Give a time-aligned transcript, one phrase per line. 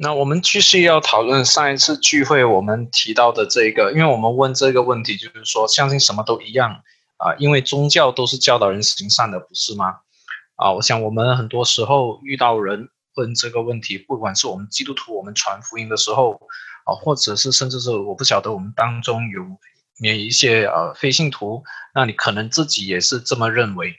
[0.00, 6.70] 那我们继续要讨论上一次聚会我们提到的这个，因为我们问这个问题，就是说相信什么都一样
[7.16, 9.96] 啊，因为宗教都是教导人行善的，不是吗？
[10.54, 16.40] 啊，我想我们很多时候遇到人问这个问题，不管是我们基督徒，我们传福音的时候
[16.84, 19.42] 啊，或者是甚至是我不晓得我们当中有
[19.98, 23.92] 免一些呃非信徒，那你可能自己也是这么认为。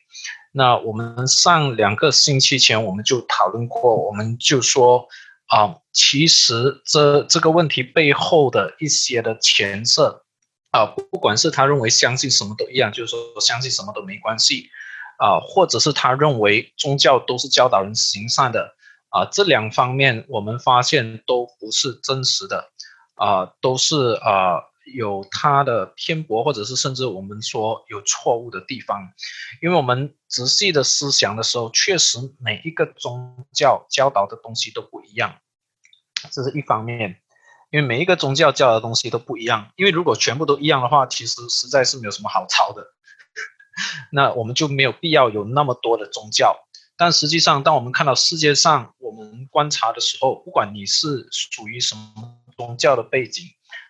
[0.54, 5.06] 那我们上两个星期前我们就讨论过，我们就说。
[5.52, 10.24] 啊，其实这这个问题背后的一些的前设
[10.72, 14.70] 啊，不管是他认为相信什么都一样，就是说相信什么都没关系
[15.18, 18.74] 啊，或者是他认为宗教都是教导人行善的
[19.10, 22.72] 啊，这两方面我们发现都不是真实的
[23.16, 24.70] 啊，都是啊。
[24.96, 29.08] 有他的偏颇，或者是甚至我们说有错误的地方，
[29.62, 35.36] 因为我们仔细的思想的时候，确实每一个宗教教导的东西都不一样，
[36.32, 37.18] 这是一方面。
[37.72, 42.84] 因为每一个宗教教的东西都不一样，因为如果全部都一样的话，其实实在是没有什么好抄的。
[44.12, 46.58] 那我们就没有必要有那么多的宗教。
[46.98, 53.46] 但实际上，当我们看到世界上我们观察的时候，不管你是属于什么宗教的背景。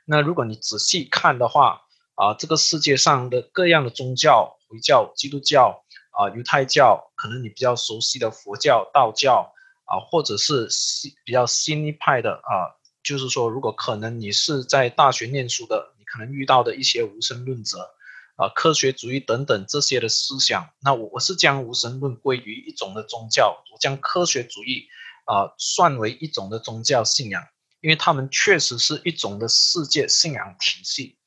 [0.05, 1.81] 那如果你仔细看的话，
[2.15, 9.53] 啊，这个世界上的各样的宗教，回教、基督教，啊，犹太教，可能你比较熟悉的佛教、道教，
[9.89, 17.95] 啊，或者是新比较新一派的，啊，就是说，如果可能你是在大学念书的，你可能遇到的一些无神论者，
[18.35, 24.87] 啊，科学主义等等这些的思想，那我我是将无神论归于一种的宗教，我将科学主义，
[25.25, 27.43] 啊，算为一种的宗教信仰。
[27.81, 31.17] 因为他们确实是一种的世界信仰体系，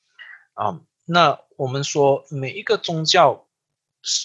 [0.52, 3.46] 啊，那我们说每一个宗教，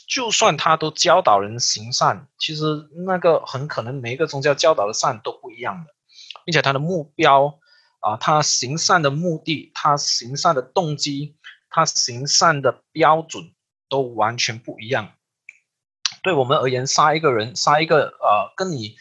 [0.07, 5.93] 就算他都教导人行善，其实那个很可能每一个宗教教导的善都不一样的，
[6.45, 7.59] 并且他的目标
[7.99, 11.35] 啊，他行善的目的，他行善的动机，
[11.69, 13.51] 他行善的标准
[13.89, 15.13] 都完全不一样。
[16.23, 18.95] 对我们而言，杀一个人，杀一个呃，跟你。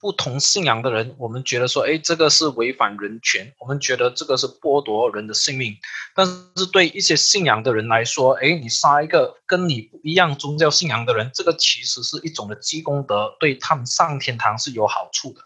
[0.00, 5.76] 不同信仰的人，我们觉得说，哎，这个是违反人权，我们觉得这个是剥夺人的性命。
[6.14, 15.42] 但是对一些信仰的人来说，哎，你杀一个跟你不一样宗教信仰的人，这个其实是一种的积功德，对他们上天堂是有好处的。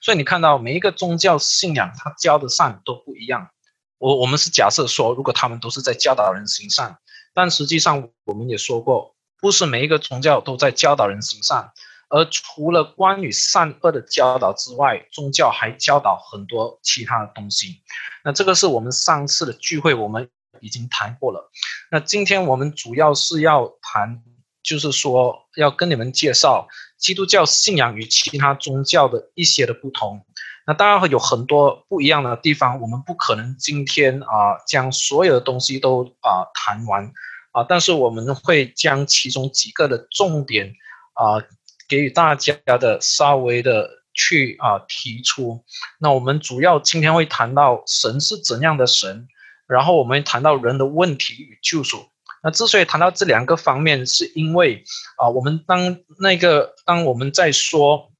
[0.00, 3.50] 所以你看到每一个宗教信仰，他教的善都不一样。
[3.98, 6.98] 我我们是假设说，如果他们都是在教导人行善，
[7.32, 11.70] 但实际上我们也说过，不是每一个宗教都在教导人行善。
[12.14, 17.80] 而除了关于善恶的教导之外，宗教还教导很多其他的东西。
[18.22, 20.30] 那这个是我们上次的聚会我们
[20.60, 21.50] 已经谈过了。
[21.90, 24.22] 那今天我们主要是要谈，
[24.62, 30.24] 就是说要跟你们介绍基督教信仰与其他宗教的一些的不同。
[30.68, 37.12] 那当然会有很多不一样的地方，我们不可能今天啊将所有的东西都啊谈完
[37.50, 40.72] 啊，但是我们会将其中几个的重点
[41.14, 41.42] 啊。
[41.88, 45.64] 给予大家的稍微的去啊提出，
[45.98, 49.26] 那我们主要今天会谈到神是怎样的神，
[49.66, 52.06] 然后我们谈到人的问题与救赎。
[52.42, 54.84] 那之所以谈到这两个方面，是因为
[55.16, 58.12] 啊，我们当那个当我们在说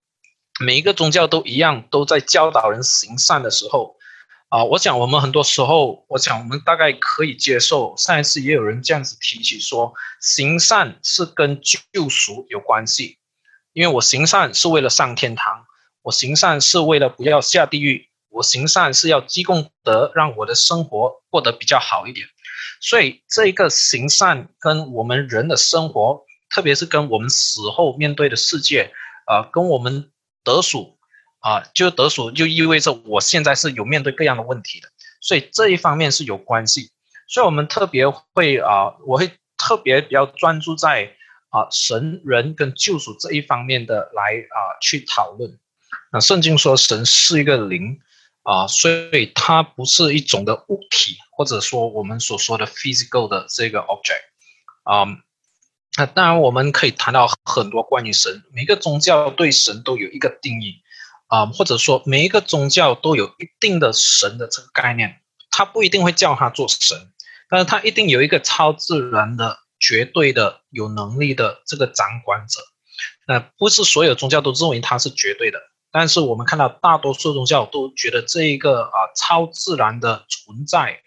[0.58, 3.96] 每一个宗教都一样，都在教导人行善的时候，
[4.48, 7.94] 啊，我想我们很多时候，我想我们大概可以接受。
[7.98, 13.18] 上一次也有人这样子提起说，行善是跟救赎有关系。
[13.74, 15.66] 因为我行善是为了上天堂，
[16.02, 22.24] 我行善是为了不要下地狱，我行善是要积功德，让我的生活过得比较好一点。
[22.80, 28.92] 所以这个行善跟我们人的生活，特别是跟我们死后面对的世界，
[29.26, 30.12] 啊，跟我们
[30.44, 30.96] 得属，
[31.40, 34.88] 啊，就得属就意味着我现在是有面对各样的问题的，
[35.20, 36.92] 所以这一方面是有关系。
[37.26, 41.16] 所以我们特别会啊，我会特别比较专注在。
[41.54, 45.56] 啊，神人跟救赎这一方面的来啊去讨论。
[46.12, 48.00] 那圣经说神是一个灵
[48.42, 54.24] 啊，所以它不是一种的物体，或者说我们所说的 physical 的这个 object
[54.82, 55.06] 啊。
[55.96, 60.82] 那当然我们可以谈到很多关于神，每个宗教对神都有一个定义
[61.28, 65.20] 啊，或者说每一个宗教都有一定的神的这个概念，
[65.52, 67.12] 他不一定会叫他做神，
[67.48, 69.60] 但是他一定有一个超自然的。
[69.84, 72.60] 绝对的有能力的这个掌管者，
[73.26, 75.58] 那不是所有宗教都认为他是绝对的，
[75.92, 81.00] 但是我们看到大多数宗教都觉得这一个啊超自然的存在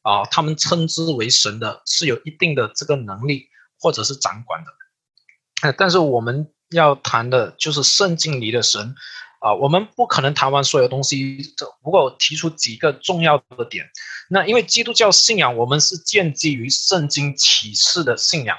[0.00, 3.48] 啊，他们称之为神的，是有一定的这个能力
[3.78, 5.72] 或者是掌管的。
[5.76, 8.94] 但是我们要谈的就是圣经里的神
[9.42, 13.90] 啊，我们不可能谈完所有东西，这不过提出几个重要的点。
[14.30, 18.56] 那因为基督教信仰，我们是建基于圣经启示的信仰，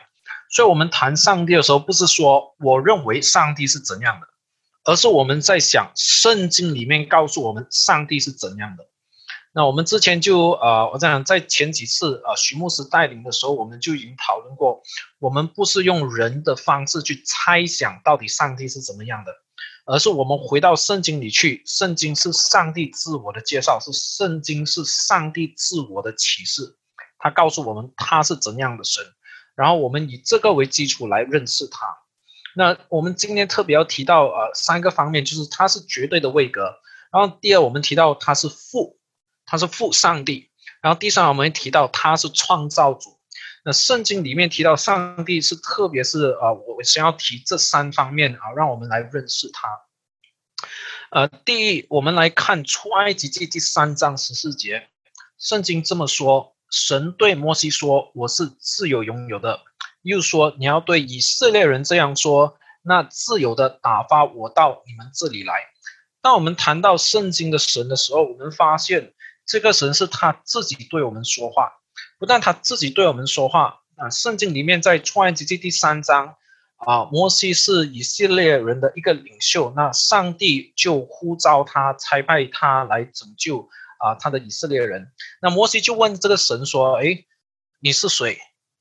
[0.49, 4.27] 所以我们谈上帝的时候，不是说我认为上帝是怎样的，
[4.83, 8.85] 而是我们在想圣经里面告诉我们上帝是怎样的。
[9.53, 14.81] 那我们之前就呃，我讲在前几次呃徐牧师带领的时候，我们就已经讨论过，
[15.19, 19.31] 我们不是用人的方式去猜想到底上帝是怎么样的。
[19.85, 26.77] 而是我们回到圣经里去，圣经是上帝自我的介绍，是圣经是上帝自我的启示，
[27.19, 29.03] 他告诉我们他是怎样的神，
[29.55, 31.97] 然后我们以这个为基础来认识他。
[32.55, 36.75] 那我们今天特别要提到呃三个方面，就是他是绝对的位格，
[37.11, 38.99] 然后第二我们提到他是父，
[39.45, 40.49] 他是父上帝，
[40.81, 43.17] 然后第三我们提到他是创造主。
[43.63, 49.69] 那圣经里面提到上帝是，特别是啊，我先要提这三方面啊，让我们来认识他。
[51.11, 54.89] 呃，第一，我们来看出埃及记第三章十四节，
[55.37, 59.61] 圣经这么说：神对摩西说：“我是自由拥有的。”
[60.01, 65.53] 又说：“你要对以色列人这样说，那自由的打发我到你们这里来。”
[66.21, 69.13] 当我们谈到圣经的神的时候，我们发现
[69.45, 71.71] 这个神是他自己对我们说话。
[72.19, 76.35] 不但他自己对我们说话啊，圣经里面在创世纪第三章
[76.77, 83.69] 啊，摩西是以色列人的一个领袖，那上帝就呼召他，差派他来拯救
[83.99, 85.11] 啊他的以色列人。
[85.41, 87.25] 那摩西就问这个神说：“哎，
[87.79, 88.37] 你是谁？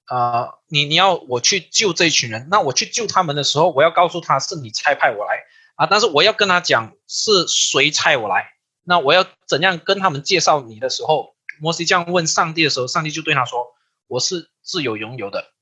[0.07, 2.49] 啊，你你要我去救这群人？
[2.51, 5.41] 那我去救他们的时候，我要告诉他是你差派我来
[5.77, 8.53] 啊，但是我要跟他讲是谁差我来？
[8.85, 13.75] 那我要怎样跟他们介绍你的时候？”摩西这样问上帝的时候，上帝就对他说
[14.09, 15.53] ：“我是自由拥有的。”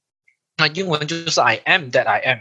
[0.56, 2.38] 那英文就是 “I am that I am”。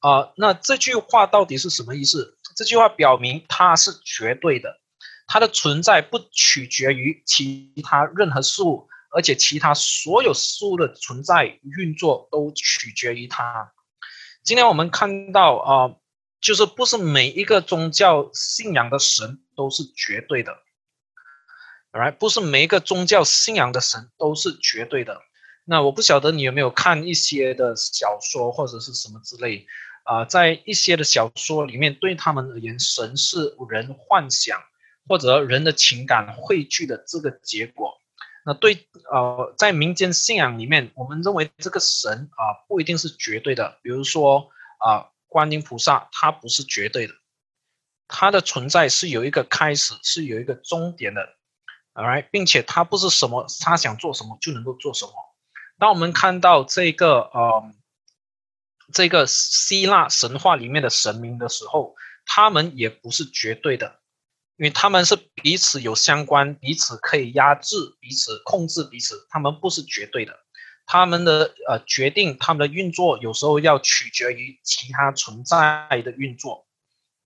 [0.00, 2.36] 啊，那这句话到底是什么意思？
[2.54, 4.80] 这句话表明它是绝对的，
[5.26, 13.72] 它的存在不取决于其他任何事物，而且其他所有事物的存在运作都取决于它。
[14.42, 15.96] 今天我们看到啊，
[16.40, 20.56] 就是不是每一个宗教信仰的神都是绝对的。
[21.98, 25.22] 来，不是每一个宗教信仰的神都是绝对的。
[25.64, 29.66] 那我不晓得你有没有看一些的小说或者是什么之类
[30.04, 34.62] 啊，在一些的小说里面，对他们而言，神是人幻想
[35.08, 38.00] 或者人的情感汇聚的这个结果。
[38.44, 43.78] 那对呃，在民间信仰里面，我们认为这个神啊不一定是绝对的。
[43.82, 47.14] 比如说啊，观音菩萨他不是绝对的，
[48.06, 51.35] 他的存在是有一个开始，是有一个终点的。
[51.96, 55.12] Alright，并且他不是什么他想做什么就能够做什么。
[55.78, 57.72] 当我们看到这个呃
[58.92, 61.94] 这个希腊神话里面的神明的时候，
[62.26, 63.98] 他们也不是绝对的，
[64.56, 70.38] 因为他们是彼此有相关，彼此可以压制彼此、控制彼此，他们不是绝对的。
[70.84, 76.66] 他们的呃决定，他们的运作有时候要取决于其他存在的运作。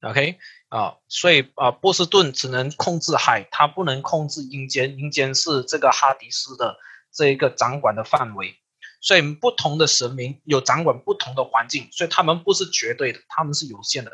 [0.02, 0.38] OK。
[0.70, 6.78] 啊，所以啊，波士顿只能控制海，它不能控制阴间，阴间是这个哈迪斯的
[7.12, 8.56] 这一个掌管的范围。
[9.02, 14.12] 所以不同的神明有掌管不同的环境，所以他们不是绝对的，他们是有限的。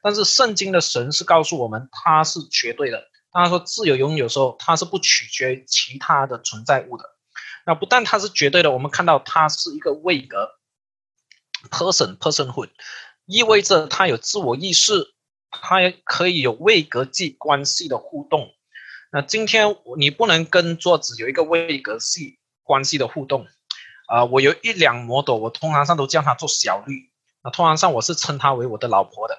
[0.00, 3.04] 但是圣经的神是告诉我们，他是绝对的。
[3.30, 7.04] 当他说自由拥有时候，他是不取决于其他的存在物的。
[7.66, 10.52] 那不但他是绝对的，我们看到他是一个位格
[11.70, 12.70] ，person personhood，
[13.26, 15.12] 意味着他有自我意识。
[15.50, 18.54] 它可以有位格际关系的互动。
[19.10, 23.46] 那今天你不能跟桌子有一个位格系关系的互动。
[24.06, 27.10] 啊，我有一辆摩托，我通常上都叫它做小绿。
[27.44, 29.38] 那通常上我是称她为我的老婆的。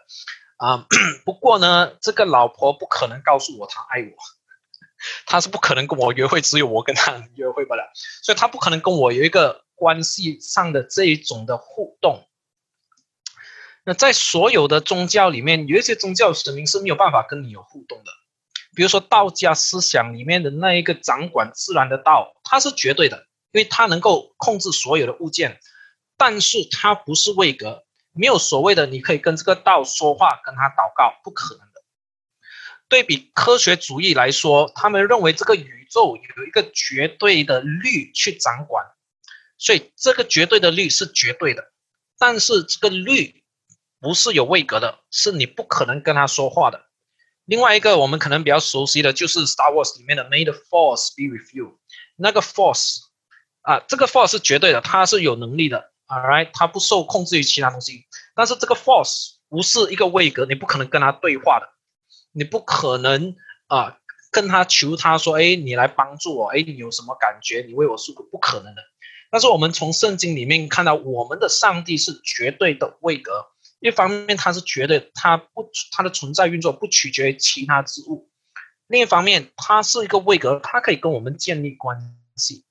[0.58, 0.86] 啊，
[1.26, 4.16] 不过呢，这个老婆不可能告诉我她爱我，
[5.26, 12.29] 她是不可能跟我约会，只有我跟她约会不了，所以她不可能跟我有一个关系上的这一种的互动。
[13.90, 18.12] 那在所有的宗教里面，有一些宗教神明是没有办法跟你有互动的。
[18.76, 25.60] 比如说道家思想里面的那一个掌管自然的道，它是绝对的，因为它能够控制所有的物件，
[26.18, 31.82] 但是它不是位格，没有所谓的你可以跟这个道说话，跟他祷告，不可能的。
[32.90, 38.86] 对比科学主义来说，他们认为这个宇宙有一个绝对的律去掌管，
[39.58, 41.72] 所以这个绝对的律是绝对的，
[42.20, 43.38] 但是这个律。
[44.00, 46.86] 不是有位格的，是你不可能跟他说话的。
[47.46, 51.80] 另外一个我们可能比较熟悉的就是《Star Wars》里面的 “May the Force be with you”，
[52.16, 53.00] 那个 Force
[53.62, 58.06] 啊，这个 Force 是绝对的，它是有能力的，All right，它不受控制于其他东西。
[58.36, 61.68] 但是这个 Force 不是一个位格，你不可能跟他对话的。
[62.32, 63.98] 你不可能啊
[64.32, 67.66] 跟他求他说，哎，你来帮助我，哎，你有什么感觉？
[67.68, 68.82] 你为我诉苦，不可能的。
[69.32, 73.48] 但是我们从圣经里面看到，我们的上帝是绝对的位格。
[73.80, 78.30] 一方面，他是绝对，他不，他的存在运作不取决于其他之物；
[78.88, 82.66] 另一方面，他是一个位格，他可以跟我们建立关系。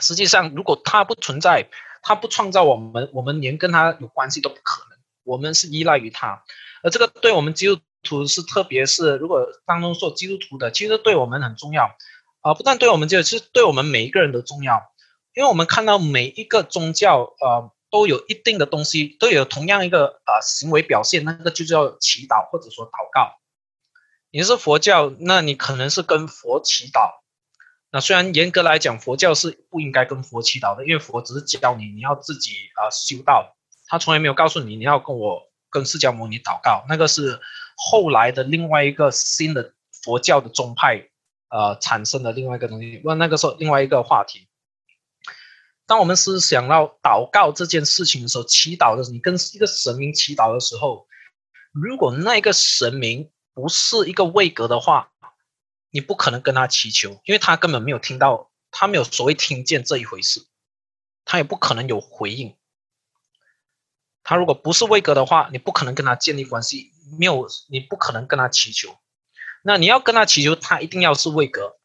[0.00, 1.68] 实际上，如果他不存在，
[2.02, 4.98] 他不创造我们，我们连跟他有关系都不可能。
[5.24, 6.44] 我们是依赖于他，
[6.84, 11.96] 而这个对我们基督徒是，特别是如果当中做基督徒的，其实对我们很重要
[12.42, 12.54] 啊！
[12.54, 14.92] 不但对我们这个，其实对我们每一个人都重要，
[15.34, 23.38] 因为我们看到每一个宗教，呃，都有一定的东西，都有同样一个呃行为表现，那个就叫祈祷或者说祷告。
[24.30, 27.22] 你是佛教，那你可能是跟佛祈祷。
[27.90, 36.84] 那虽然严格来讲，佛教是不应该跟佛祈祷的，因为佛只是教你你要自己啊修道，他从来没有告诉你你要跟我跟释迦牟尼祷告。
[36.88, 37.40] 那个是
[37.76, 41.08] 后来的另外一个新的佛教的宗派，
[41.48, 43.00] 呃，产生的另外一个东西。
[43.04, 44.45] 问那个时候另外一个话题。
[45.86, 51.06] 当我们是想要祷告这件事情的时候，祈祷的时候，你跟一个神明祈祷的时候，
[51.72, 55.12] 如果那个神明不是一个位格的话，
[55.90, 60.46] 你不可能跟他祈求，因为他根本没有听到，他没有所谓听见这一回事，
[61.24, 62.56] 他也不可能有回应。
[64.24, 68.96] 他如果不是位格的话，你不可能跟他建立关系，没有，你不可能跟他祈求。
[69.62, 71.78] 那你要跟他祈求，他一定要是位格。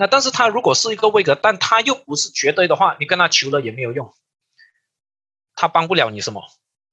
[0.00, 4.14] 那但是他如果是一个位格，但他又不是绝对的话，你跟他求了也没有用，
[5.54, 6.42] 他帮不了你什么。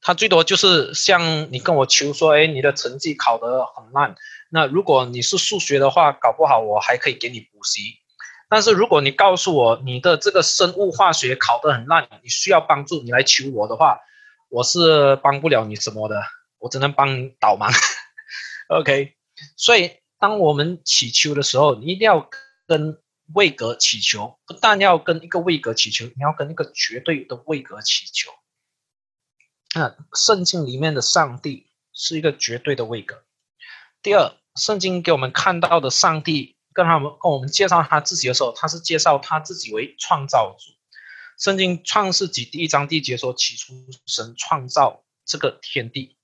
[0.01, 4.17] 他最多就是像你跟我求说，哎，你的成绩考得很烂。
[4.51, 7.95] 那如果你是数学的话，搞不好我还可以给你补习。
[8.49, 14.01] 但是如果你告诉我你的这个生物化学考得很烂，你需要帮助，你来求我的话，
[14.49, 16.21] 我是帮不了你什么的，
[16.59, 17.73] 我只能帮你导盲。
[18.67, 19.13] OK，
[19.55, 22.29] 所以当我们祈求的时候，你一定要
[22.67, 23.01] 跟
[23.33, 28.31] 位格祈求，不但要跟一个位格祈求，你要跟一个绝对的位格祈求。
[29.73, 33.23] 那圣经里面的上帝是一个绝对的位格。
[34.01, 40.73] 第二，圣经给我们看到的上帝跟他们跟我们介绍他自己的时候，他是介绍他自己为创造主。
[41.37, 43.73] 圣经创世纪第一章第一节说：“起初
[44.07, 46.16] 神创造这个天地。”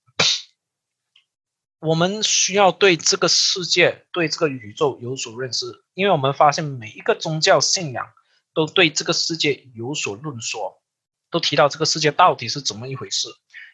[1.83, 8.07] 我们需要对这个世界、对这个宇宙有所认识，因为我们发现每一个宗教信仰
[8.53, 10.81] 都对这个世界有所论说，
[11.29, 13.27] 都提到这个世界到底是怎么一回事。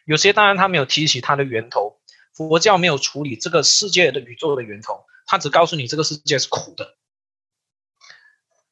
[0.06, 1.98] 有些当然他没有提起它的源头。
[2.32, 6.96] 佛教没有处理这个世界的宇宙的源头，他只告诉你这个世界是苦的。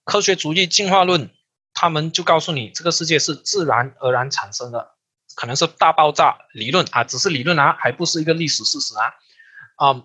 [0.04, 1.30] 科学主义进化论，
[1.74, 4.94] 他们就告诉你这个世界是自然而然产生的，
[5.34, 9.12] 可能是大爆炸理论啊，只是理论啊，还不是一个历史事实啊。
[9.78, 10.04] 啊，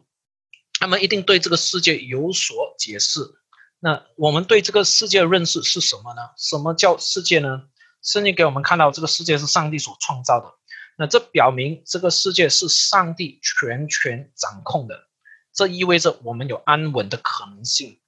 [0.80, 3.20] 他们一定对这个世界有所解释。
[3.80, 6.22] 那我们对这个世界的认识是什么呢？
[6.38, 7.64] 什么叫世界呢？
[8.02, 10.54] 圣经给我们看到这个世界是上帝所创造的。
[10.98, 15.08] 那这表明这个世界是上帝全权掌控的，
[15.52, 18.00] 这意味着我们有安稳的可能性。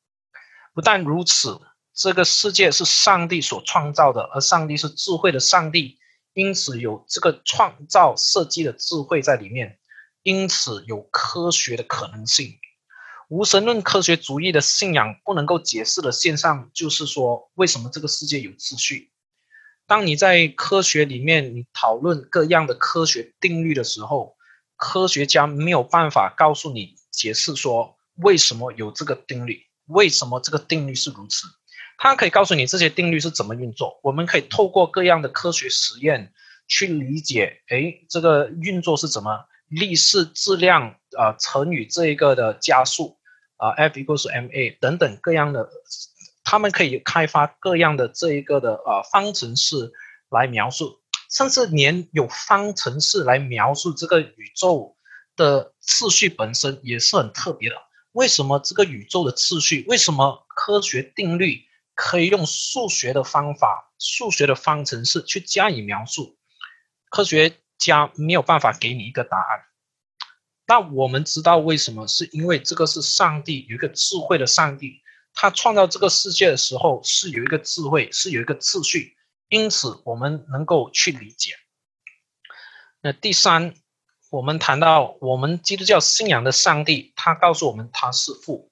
[0.73, 1.59] 不但如此，
[1.93, 5.97] 这个世界是上帝所创造的，而上帝是智慧的上帝，
[6.33, 9.79] 因此有这个创造设计的智慧在里面，
[10.25, 12.57] 因此有科学的可能性。
[13.29, 19.11] 无神论科学主义的信仰不能够解释的现象，就是说为什么这个世界有秩序。
[19.85, 24.35] 当你在科学里面你讨论各样的科学定律的时候，
[24.75, 31.45] 科学家没有办法告诉你解释说为什么有这个定律，为什么这个定律是如此。
[31.99, 33.99] 他可以告诉你这些定律是怎么运作。
[34.01, 36.33] 我们可以透过各样的科学实验
[36.67, 43.17] 去理解，哎，这个运作是怎么，力是质量啊乘以这一个的加速
[43.57, 45.69] 啊，F equals ma 等等各样的。
[46.47, 49.91] 他们可以开发各样的这一个的呃方程式
[50.29, 54.95] 来描述，甚至连有方程式来描述这个宇宙
[55.35, 57.75] 的次序本身也是很特别的。
[58.11, 59.85] 为什么这个宇宙的次序？
[59.87, 61.63] 为什么科学定律
[61.95, 66.37] 可以用数学的方法、数学的方程式去加以描述？
[67.09, 69.61] 科学家没有办法给你一个答案。
[70.67, 72.07] 那我们知道为什么？
[72.07, 75.01] 是因为这个是上帝有一个智慧的上帝。
[75.37, 79.17] 他创造这个世界的时候是有一个智慧，是有一个秩序，
[79.49, 81.51] 因此我们能够去理解。
[83.01, 83.75] 那第三，
[84.31, 88.71] 我们谈到我们基督教信仰的上帝，他告诉我们他是父。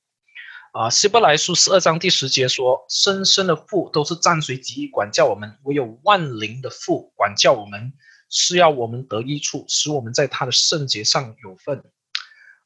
[0.72, 7.94] 啊，希伯来书十二章第十节说：“深深的父都是暂随己意管教我们，唯有万灵的父管教我们，
[8.34, 11.86] 是要我们得益处，使我们在他的圣洁上有份。”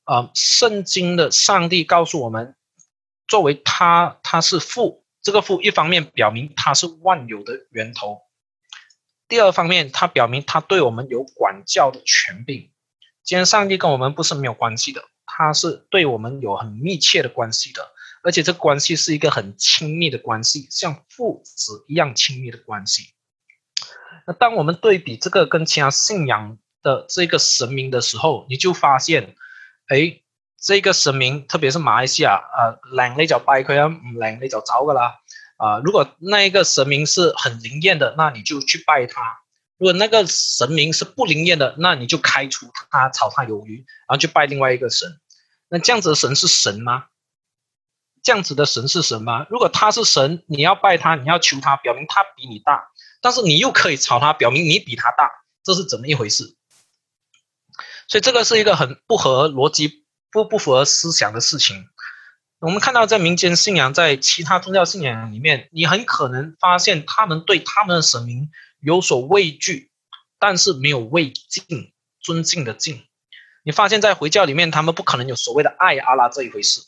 [0.09, 2.55] 呃，圣经的上帝告诉我们，
[3.27, 8.21] 作为他他是父，这个父一方面表明他是万有的源头，
[9.27, 12.71] 第二方面他表明他对我们有管教的权柄。
[13.21, 17.91] 既然上帝跟我们不是没有关系的，他是对我们有很密切的关系的，
[18.23, 23.09] 而且这关系是一个很亲密的关系，像父子一样亲密的关系。
[24.27, 29.35] 那当我们对比这个跟其他信仰的这个神明的时候，你就发现，
[29.87, 30.19] 哎，
[30.61, 33.87] 这个神明，特别是马来西亚，呃，两那叫拜佢啊，
[34.19, 35.15] 两那叫糟个啦，
[35.55, 39.39] 啊，如果那一个神明是很灵验的，那你就去拜他。
[39.77, 45.07] 如果那个神明是不灵验的，那你就开除他，炒他鱿鱼，然后去拜另外一个神。
[45.69, 47.05] 那这样子的神是神吗？
[48.23, 49.45] 这样子的神是神吗？
[49.49, 52.89] 如果他是神，你要拜他，你要求他，表明他比你大，
[53.21, 55.29] 但是你又可以炒他，表明你比他大，
[55.63, 56.55] 这是怎么一回事？
[58.07, 61.87] 所以这个是一个很不合逻辑、不不符合思想的事情。
[62.59, 68.49] 我们看到在民间信仰，在其他宗教信仰里面，你很可能发现他们对他们的神明。
[68.79, 69.89] 有所畏惧，
[70.37, 73.03] 但是没有畏敬、尊敬的敬。
[73.63, 76.81] 你发现，在回教里面，他们不可能有所谓的爱阿拉这一回事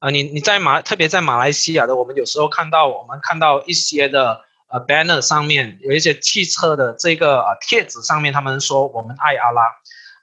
[0.00, 0.10] 啊！
[0.10, 4.44] 你你在马，特别在马来西亚的，我们有时候看到，我们看到一些的
[4.74, 9.62] 呃 banner 上面有一些汽车的这个呃贴纸上面，他们说我们爱阿拉。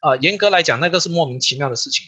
[0.02, 2.06] 呃，严格来讲，那个是莫名其妙的事情。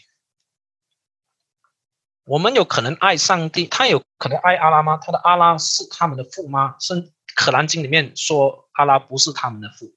[2.26, 4.98] 我们有可能爱上帝，他有可能爱阿拉吗？
[4.98, 6.76] 他的阿拉是他们的父吗？
[6.82, 7.14] 是？
[7.34, 9.96] 可兰经里面说阿拉不是他们的父。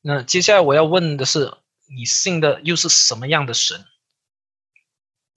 [0.00, 1.52] 那接下来我要问的是，
[1.96, 3.84] 你信的又是什么样的神？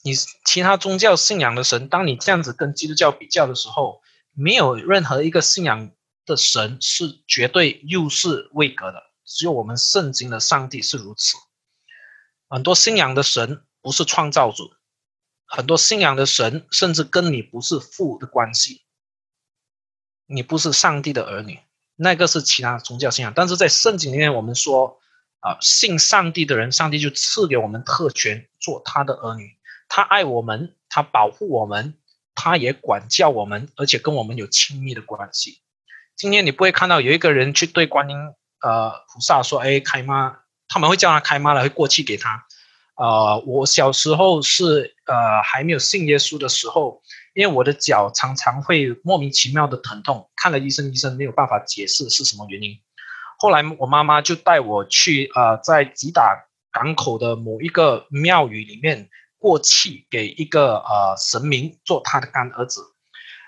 [0.01, 4.01] 你其他宗教信仰的神，当你这样子跟基督教比较的时候，
[4.33, 5.91] 没有任何一个信仰
[6.29, 11.35] 的神是绝对又是位格的，只有我们圣经的上帝是如此。
[12.47, 14.71] 很多信仰的神不是创造主，
[15.45, 18.83] 很多信仰的神甚至跟你不是父的关系。
[20.27, 21.59] 你不是上帝的儿女，
[21.95, 23.33] 那个是其他宗教信仰。
[23.35, 24.99] 但是在圣经里面，我们说
[25.39, 29.57] 啊，信上帝的人，上帝就赐给我们特权，做他的儿女。
[29.87, 31.97] 他爱我们，他保护我们，
[32.35, 35.61] 他也管教我们，而且跟我们有亲密的关系。
[36.19, 38.17] 今天你不会看到有一个人去对观音
[38.61, 42.45] 呃菩萨说：“哎，开妈。”他们会叫他开妈了，会过气给他。
[42.97, 47.01] 呃，我小时候是呃还没有信耶稣的时候。
[47.33, 52.77] 因为我的脚常常会莫名其妙的疼痛，看了医生，医生没有办法解释是什么原因。
[53.37, 56.35] 后来我妈妈就带我去呃，在吉打
[56.73, 62.81] 港口的某一个庙宇里面过气，给一个呃神明做他的干儿子。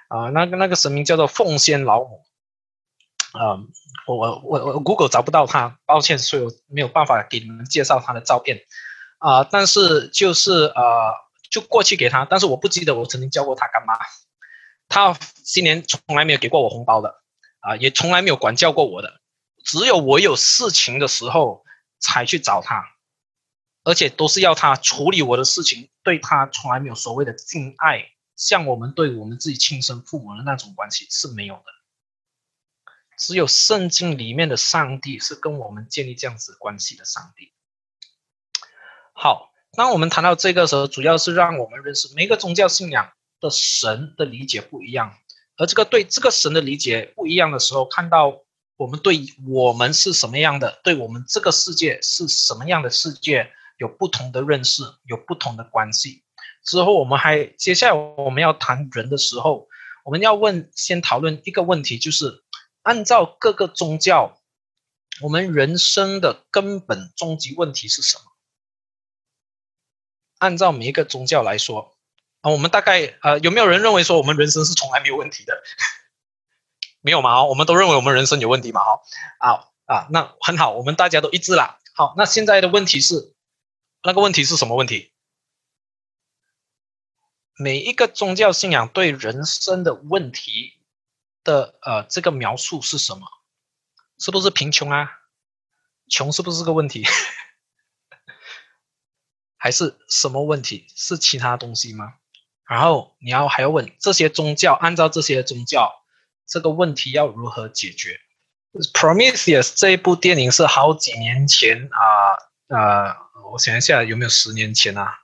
[0.08, 2.22] 啊，那个那个神明叫做凤仙老母。
[3.34, 3.60] 啊，
[4.08, 8.62] 我我我我 Google 找不到他，抱歉，所以我没有办法给你们介绍他的照片。
[9.20, 11.32] 啊，但是就是呃。
[11.52, 13.94] 就过去给他，但是我不记得我曾经叫过他干妈。
[14.88, 15.14] 他
[15.44, 17.14] 今年从来没有给过我红包的，
[17.60, 19.20] 啊，也从来没有管教过我的。
[19.66, 21.66] 只有我有事情的时候
[22.00, 22.86] 才去找他，
[23.84, 25.90] 而且都是要他处理我的事情。
[26.04, 28.06] 对他从来没有所谓的敬爱，
[28.38, 31.64] 像我们对我们自己亲生父母的那种关系是没有的。
[33.22, 37.54] 只有圣经里面的上帝是跟我们建立这样子关系的上帝。
[39.14, 39.50] 好。
[39.74, 45.16] 当我们谈到这个时候，主要是让我们认识每个宗教信仰的神的理解不一样，
[45.56, 48.42] 而这个对这个神的理解不一样的时候，看到
[48.76, 56.22] 我们对我们是什么样的，对我们这个世界是什么样的世界有不同的认识，有不同的关系。
[56.66, 59.70] 之后我们还接下来我们要谈人的时候，
[60.04, 62.44] 我们要问先讨论一个问题，就是
[62.84, 64.40] 按照各个宗教，
[65.22, 68.24] 我们人生的根本终极问题是什么？
[70.40, 71.96] 按照每一个宗教来说，
[72.42, 75.62] 啊，我们大概呃，有没有人认为说我们人生是从来没有问题的？
[77.02, 77.44] 没有嘛？
[77.46, 78.82] 我们都认为我们人生有问题嘛？
[78.82, 79.02] 哈，
[79.38, 81.80] 啊啊，那很好，我们大家都一致了。
[81.94, 83.36] 好，那现在的问题是，
[84.04, 85.12] 那个问题是什么问题？
[87.58, 90.81] 每一个宗教信仰对人生的问题
[91.44, 93.28] 的呃这个描述是什么？
[94.20, 95.12] 是不是贫穷啊？
[96.10, 97.06] 穷是不是个问题？
[99.58, 100.88] 还是什么问题？
[100.96, 102.14] 是其他东西吗？
[102.68, 106.04] 然后你要还要问这些宗教，按照这些宗教，
[106.48, 108.20] 这个问题要如何解决
[108.94, 113.16] ？Prometheus 这一部电影是好几年前啊，呃，
[113.52, 115.18] 我想一下有没有十年前啊？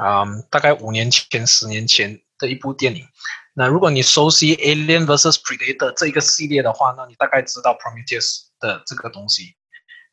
[0.00, 3.06] 啊，大概五年前、十年前的一部电影。
[3.54, 9.54] 那如果你熟悉 Alien vs Predator 这一个系列的话，那你大概知道 Prometheus 的这个东西。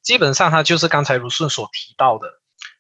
[0.02, 2.28] 基本上它就是刚才如顺所提到的。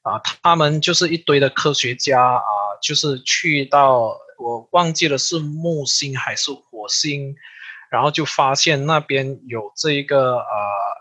[0.01, 2.41] 啊，他们就是一堆的科学家啊，
[2.81, 7.35] 就是去到我忘记了是木星还是火星，
[7.91, 10.45] 然后就发现那边有这一个呃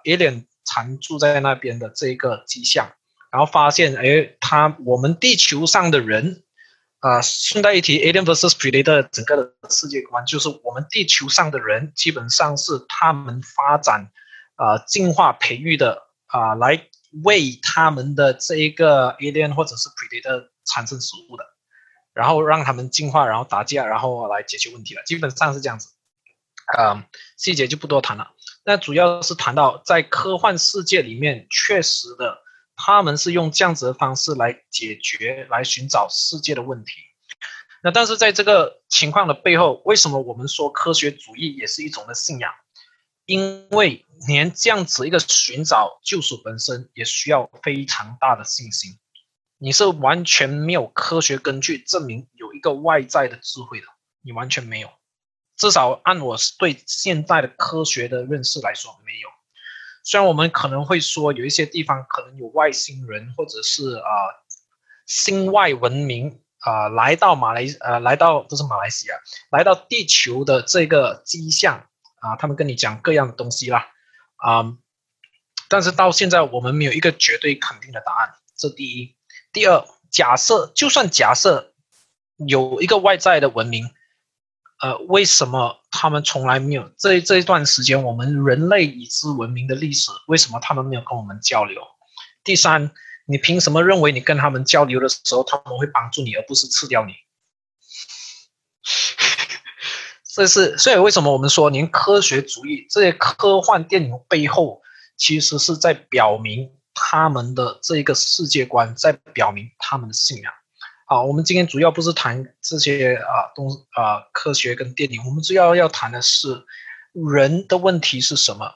[0.04, 2.90] alien 常住在那边的这个迹象，
[3.30, 6.42] 然后发现哎，他我们地球上的人
[7.00, 14.10] 啊，顺带一提，alien vs predator 整个的世界观就是我们地球上的人基本上是他们发展
[14.56, 16.88] 啊进化培育的啊来。
[17.24, 21.44] 为他们的这一个 alien 或者是 predator 产生食物的，
[22.12, 25.02] 然后让他们进化，然后打架，然后来解决问题了。
[25.04, 25.88] 基本上是这样子，
[26.76, 27.04] 嗯，
[27.38, 28.32] 细节就不多谈了。
[28.66, 32.36] 那主要是谈到在科幻世界里面，确实的，
[32.76, 36.92] 他们是用这样子的方式来解决、来寻找世界的问题。
[37.82, 42.52] 那但是在这个情况的背后，为什么我们说科学主义也是一种的信仰？
[43.24, 48.98] 因为连这样子一个寻找救赎本身也需要非常大的信心，
[49.58, 53.86] 你是完全没有科学根据证明有一个外在的智慧的，
[54.22, 54.90] 你完全没有，
[55.56, 59.28] 至少按我对现在的科学的认识来说没有。
[60.06, 64.08] 虽然我们可能会说有一些地方可能有外星人或者是啊
[65.04, 69.16] 星外文明啊来到马来呃来到不是马来西亚
[69.50, 71.86] 来到地球的这个迹象。
[72.18, 73.88] 啊，他们跟你讲各样的东西啦，
[74.36, 74.64] 啊，
[75.68, 78.34] 但是到现在我们没有一个绝对肯定的答案。
[78.56, 79.14] 这第一，
[79.52, 81.74] 第二，假设就算假设
[82.48, 83.90] 有一个外在的文明，
[84.80, 91.80] 呃，为什么他们从来没有这这一段时间我们人类已知文明的历史，为什么他们没有跟我们交流？
[92.44, 92.90] 第三，
[93.26, 97.14] 你凭什么认为你跟他们交流的时候他们会帮助你，而不是吃掉你？
[100.34, 104.82] 这是所以为什么我们说，连科学主义这些科幻电影背后，
[105.16, 110.52] 其实是在表明他们的这一个世界观，在表明他们的信仰。
[111.08, 116.64] 好，我们今天主要不是谈这些啊东啊科学跟电影，我们主要要谈的是
[117.12, 118.74] 人的问题是什么。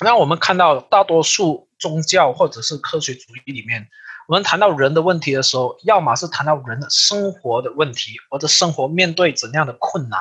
[0.00, 3.86] 那我们看到大多数宗教或者是科学主义里面，
[4.26, 10.18] 我们谈到人的问题的时候，要么是谈到人的生活的问题，或者生活面对怎样的困难。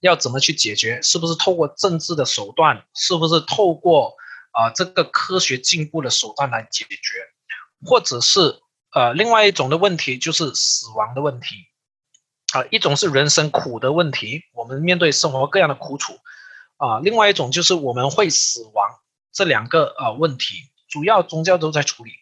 [0.00, 1.02] 要怎么去解决？
[1.02, 2.82] 是不是透过政治的手段？
[2.94, 4.14] 是不是透过
[4.52, 6.96] 啊这个科学进步的手段来解决？
[7.84, 8.60] 或者是
[8.96, 11.66] 呃另外一种的问题就是死亡的问题。
[12.54, 16.18] 啊，一种是人生苦的问题，我们面对生活各样的苦楚。
[16.78, 18.88] 啊，另外一种就是我们会死亡
[19.32, 20.54] 这两个啊问题，
[20.88, 22.12] 主要宗教都在处理，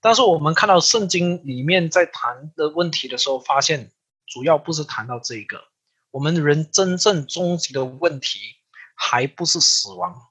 [0.00, 3.90] 但是我们看到圣经里面在谈的问题的时候，发现
[4.26, 5.64] 主要不是谈到这一个。
[6.12, 8.38] 我们人真正终极的问题，
[8.94, 10.28] 还不是死亡，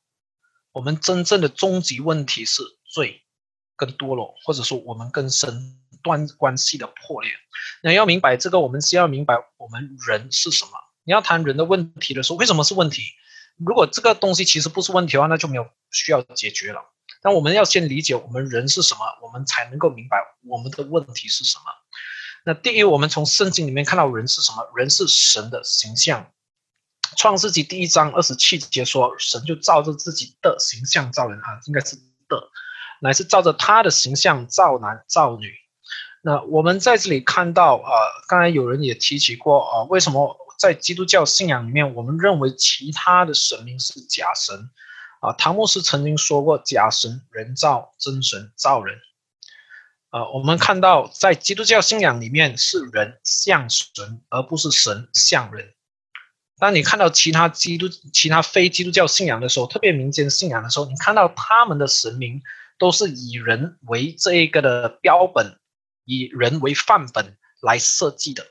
[0.72, 3.22] 我们真正的终极问题是罪
[3.76, 7.32] 跟堕落，或者说我们跟神断关系的破裂。
[7.84, 10.72] 你要明白这个，我们先要明白我们人是什么。
[11.04, 13.04] 你要谈人的问题的时候，为什么是问题？
[13.58, 16.82] 如果这个东西其实不是问题的话，那就没有需要解决了。
[17.24, 21.64] 但我们要先理解我们人是什么，我们才能够明白我们的问题是什么。
[22.44, 24.68] 那第一，我们从圣经里面看到人是什么？
[24.76, 26.32] 人是神的形象。
[27.18, 31.96] 创世纪第一章二十七节说，神就照着自己的形象造人啊，应该是
[32.28, 32.50] 的，
[33.02, 35.54] 乃是照着他的形象造男造女。
[36.22, 37.90] 那我们在这里看到啊，
[38.28, 44.70] 刚才有人也提起过啊，为什么在基督教信仰里面，我们认为其他的神明是假神
[45.22, 45.34] 啊？
[45.34, 49.00] 唐牧师曾经说过，假神人造，真神造人。
[50.12, 55.74] 呃，我们看到在基督教信仰里面是人像神，而不是神像人。
[56.60, 62.42] 当你看到其他基督、其他非基督教信仰的时候，特别民间信仰的时候，你看到他们的神明
[62.78, 65.58] 都是以人为这一个的标本，
[66.06, 68.48] 以人为范本来设计的。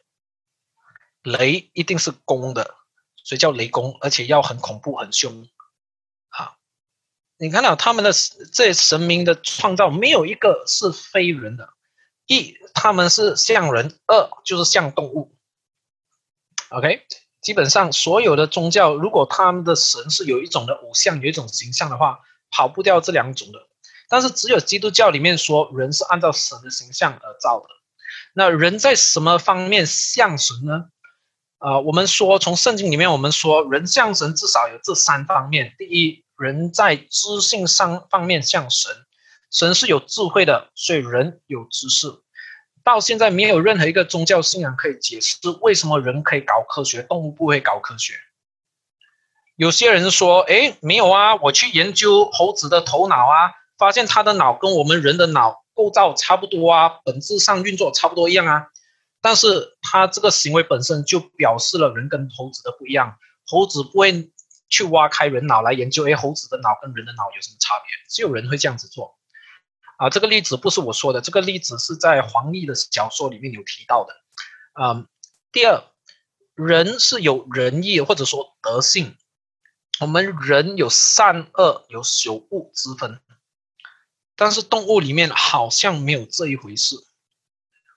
[1.22, 2.76] 雷一定是公的，
[3.16, 5.46] 所以叫雷公，而且要很恐怖、很凶
[6.30, 6.56] 啊。
[7.36, 8.10] 你看到他们的
[8.52, 11.74] 这神明的创造，没有一个是非人的。
[12.26, 15.36] 一，他们是像人；二，就是像动物。
[16.70, 17.04] OK，
[17.42, 23.66] 基本上所有的宗教，如果他们的神是有一种的偶像，有一种形象的话，跑不掉这两种的。
[24.10, 27.66] 但是只有基督教里面说，人是按照神的形象而造的。
[28.34, 30.90] 那人在什么方面像神呢？
[31.56, 35.74] 啊，我们说从圣经里面，我们说人像神，至少有这三方面。
[35.78, 36.22] 第一。
[36.40, 38.90] 人在知性上方面像神，
[39.50, 42.08] 神是有智慧的，所以人有知识。
[42.82, 48.14] 到现在没有任何一个宗教信仰可以解释为什么人可以搞科学，动物不会搞科学。
[49.54, 58.66] 有些人说：“哎，没有啊，我去研究猴子的头脑啊，发现他的脑跟我们人的脑构造差不多啊，本质上运作差不多一样啊，
[59.22, 63.16] 但是他这个行为本身就表示了人跟猴子的不一样。
[63.46, 64.30] 猴子不会
[64.68, 67.86] 去挖开人脑来研究，哎，猴子的脑跟人的脑有什么差别？
[68.08, 69.18] 只有人会这样子做。
[69.96, 74.14] 啊，这个例子不是我说的，这个例子是在黄易的小说里面有提到的。
[74.80, 75.08] 嗯，
[75.50, 75.82] 第二，
[76.54, 79.16] 人是有仁义或者说德性，
[80.00, 83.20] 我们人有善恶有朽恶之分，
[84.40, 86.96] 但是动物里面好像没有这一回事。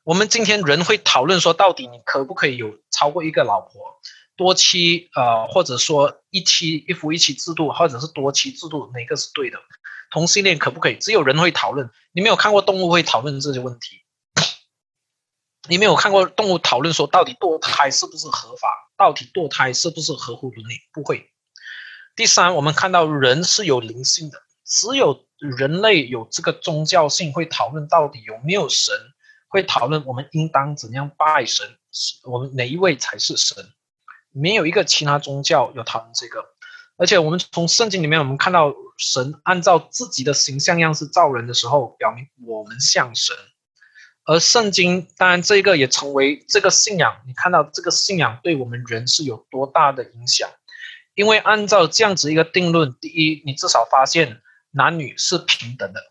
[0.03, 4.01] 我们今天人会讨论说，到底你可不可以有超过一个老婆，
[4.36, 9.58] 多妻呃，或者说一妻一夫一妻制度，或者是多妻制度，哪个是对的？
[10.12, 10.95] 同性恋可不可以？
[10.95, 14.01] 只有人会讨论，你没有看过动物会讨论这些问题。
[15.69, 18.67] 你没有看过动物讨论说，到底堕胎是不是合法？
[18.97, 20.73] 到底堕胎是不是合乎伦理？
[20.91, 21.29] 不会。
[22.17, 28.95] 第三，我们看到人是有灵性的，只有人类有这个宗教性，会讨论到底有没有神，
[29.49, 31.67] 会讨论我们应当怎样拜神，
[32.23, 33.73] 我们哪一位才是神？
[34.32, 36.45] 没有一个其他宗教有讨论这个。
[36.95, 43.36] 而且我们从圣经里面，我们看到神按照自己的形象样式造人的时候，表明我们像神。
[44.26, 50.49] 而圣经当然这个也成为这个信仰，你看到这个信仰对我们人是有多大的影响？
[51.15, 54.41] 因为按照这样子一个定论，第一，你至少发现
[54.73, 56.01] 男女是平等的。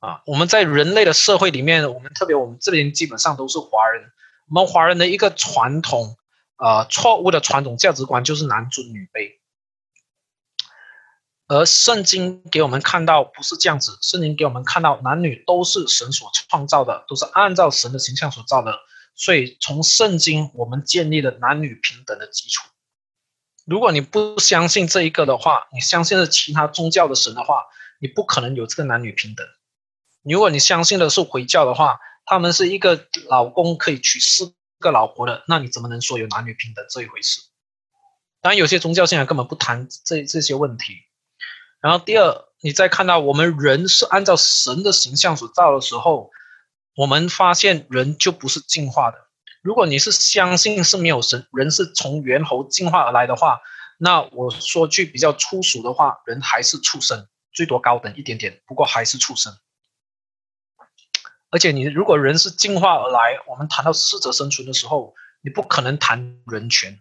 [0.00, 4.10] 啊，我们在人类的社会里面，我们特别我们这边基本上都是华人，
[4.48, 6.18] 我们华人的一个传统，
[6.56, 9.38] 呃，错误的传统价值观就是男尊女卑。
[11.46, 18.78] 而圣经给我们看到不是这样子，圣经给我们看到男女都是神所创造的，都是按照神的形象所造的。
[19.14, 22.68] 所以从圣经我们建立了男女平等的基础。
[23.64, 27.64] 如果你不相信这一个的话，你相信了其他宗教的神的话，
[27.98, 29.46] 你不可能有这个男女平等。
[30.22, 37.40] 如果你相信的是回教的话，他们是一个老公可以娶四个老婆的，那你怎么能说有男女平等这一回事？
[38.40, 40.94] 当然，有些宗教现在根本不谈这这些问题。
[41.80, 46.30] 然后第二，你再看到我们人是按照神的形象所造的时候，
[46.96, 49.16] 我们发现人就不是进化的。
[49.64, 53.62] 如果你是相信是没有神，人是从猿猴进化而来的话，
[53.96, 59.56] 那我说句比较粗俗的话，人还是畜生，最多高等一点点，不过还是畜生。
[61.48, 67.00] 而且你如果人是进化而来，我们谈到适者生存的时候，你不可能谈人权。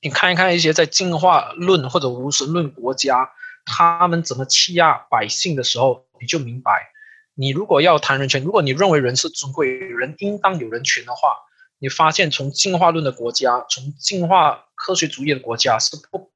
[0.00, 3.32] 你看一看一些在进化论或者无神论国家，
[3.66, 6.91] 他们怎么欺压百姓的时候，你就明白，
[7.34, 11.36] 你如果要谈人权，如果你认为人是尊贵，人应当有人权的话，
[11.78, 16.30] 你发现从进化论的国家，从进化科学主义的国家是不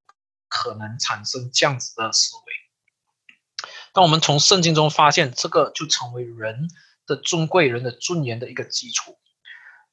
[0.49, 2.43] 可能产生这样子的思维。
[3.93, 6.69] 当我们从圣经中发现这个，就成为人
[7.07, 9.19] 的尊贵、人的尊严的一个基础。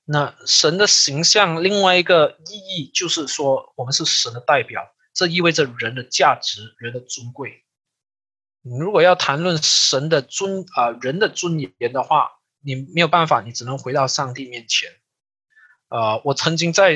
[0.05, 4.81] 那神的形象，另外一个意义就是说，我们是神的代表，
[5.13, 7.63] 这意味着人的价值、人的尊贵。
[8.63, 14.89] 如果要谈论神的尊啊人的尊严的话，你没有办法，你只能回到上帝面前。
[15.89, 16.95] 呃，我曾经在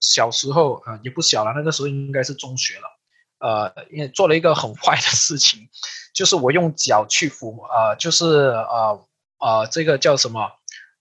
[0.00, 2.88] 小时候，呃，也不小了，那个时候应该是中学了，
[3.38, 5.68] 呃，也做了一个很坏的事情，
[6.12, 9.06] 就是我用脚去扶，呃，就是呃
[9.38, 10.50] 呃，这个叫什么？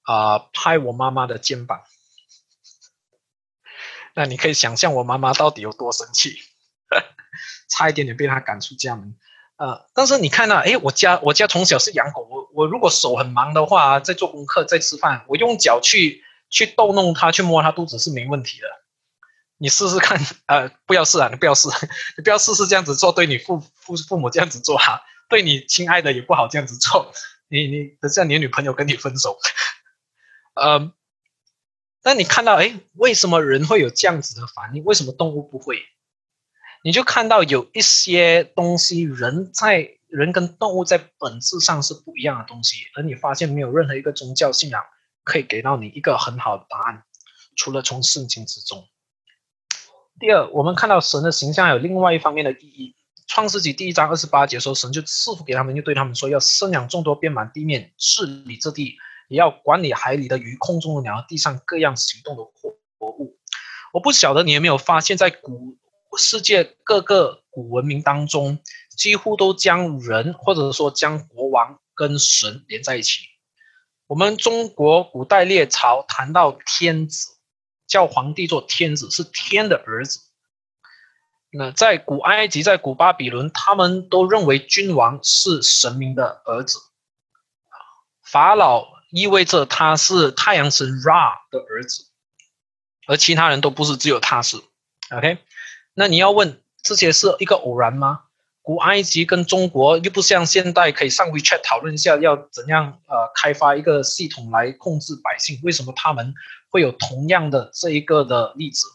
[0.03, 0.37] 啊！
[0.51, 1.81] 拍我妈妈的肩膀，
[4.15, 6.35] 那你可以想象我妈妈到底有多生气，
[7.71, 9.17] 差一点点被她赶出家门。
[9.55, 18.67] 呃，但是你看到，哎，我家我家从小是养狗，我我如果手很忙的话，在做功课，在吃饭，我用脚去去逗弄它，去摸它肚子是没问题的。
[19.57, 21.69] 你试试看，呃，不要试啊，你不要试，
[22.17, 27.13] 你不要试试这样子做，对你父父父母这样子做哈，对你亲爱的也不好这样子做。
[27.47, 29.37] 你你等下你女朋友跟你分手。
[30.55, 30.91] 呃，
[32.03, 34.83] 那你看到，哎，为什么人会有这样子的反应？
[34.83, 35.77] 为什么动物不会？
[36.83, 44.83] 你就看到有一些东西，人在人跟动物在本质上是不一样的东西，而你发现没有任何一个宗教信仰
[45.23, 47.03] 可以给到你一个很好的答案，
[47.55, 48.85] 除了从圣经之中。
[50.19, 52.95] 第二，我们看到神的形象有另外一方面的意义。
[53.27, 58.97] 创世纪第一章二十八节说，神就赐福给他们，就对他们说，要生养众多，遍满地面，治理这地。
[59.29, 63.39] 也要管理海里的鱼、空中的鸟、地上各样行动的活物。
[63.93, 65.77] 我不晓得你有没有发现，在古
[66.17, 68.59] 世界各个古文明当中，
[68.97, 73.21] 几乎都将人或者说将国王跟神连在一起。
[74.07, 77.37] 我们中国古代列朝谈到天子，
[77.87, 80.19] 叫皇帝做天子，是天的儿子。
[81.51, 86.79] 那在古埃及、在古巴比伦，他们都认为君王是神明的儿子。
[88.23, 92.07] 法老意味着他是太阳神 Ra 的儿子，
[93.07, 94.57] 而其他人都不是，只有他是。
[95.11, 95.37] OK，
[95.93, 98.21] 那你要问这些是一个偶然吗？
[98.61, 106.33] 古埃及跟中国又不像现代可以上 WeChat 讨论一下要怎样呃开发一个系统来控制百姓，为什么他们
[106.69, 108.87] 会有同样的这一个的例子？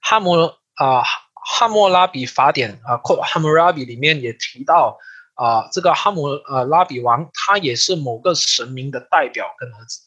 [0.00, 4.96] 哈摩啊哈谟拉比法典啊，哈谟拉比里面也提到
[5.34, 10.02] 啊，这个哈谟呃拉比王他也是某个神明的代表跟儿子。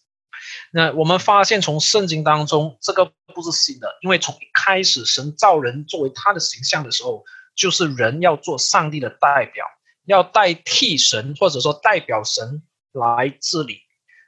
[0.71, 7.23] 那我们发现从圣经当中这个不是新的，因为从一开始神造人作为他的形象的时候。
[7.55, 9.65] 就是人要做上帝的代表，
[10.05, 13.81] 要代替神或者说代表神来治理。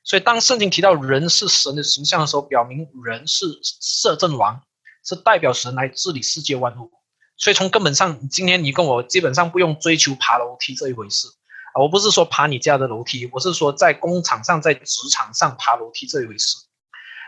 [0.04, 4.62] 所以当圣经提到人是神的形象的时候，表明人是摄政王，
[5.06, 6.92] 是代表神来治理世界万物。
[7.38, 11.30] 所以从根本上，今天你跟我基本上不用追求爬楼梯这一回事
[11.74, 11.80] 啊！
[11.82, 16.58] 我不是说爬你家的楼梯，我是说在工厂上、在职场上爬楼梯这一回事。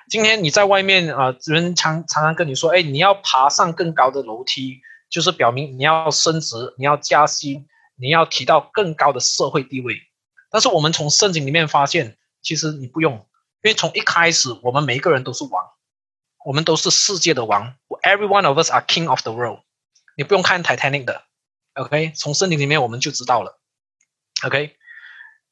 [0.10, 9.96] 今天你在外面啊，人常常常跟你说：“哎，你要爬上更高的楼梯。”就是表明你要升职，你要加薪，你要提到更高的社会地位。
[10.50, 13.14] 但是我们从圣经里面发现，其实你不用，
[13.62, 15.64] 因为从一开始我们每一个人都是王，
[16.44, 17.76] 我们都是世界的王。
[18.02, 19.60] Every one of us are king of the world。
[20.18, 21.22] 你不用看 Titanic 的
[21.76, 22.14] ，OK？
[22.16, 23.60] 从圣经里面我们就知道了
[24.48, 24.76] ，OK？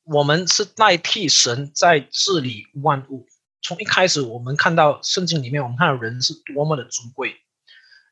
[0.05, 3.27] 我们是代替神在治理万物。
[3.61, 7.35] 从一开始我们看到圣经里面，我们看到人是多么的尊贵，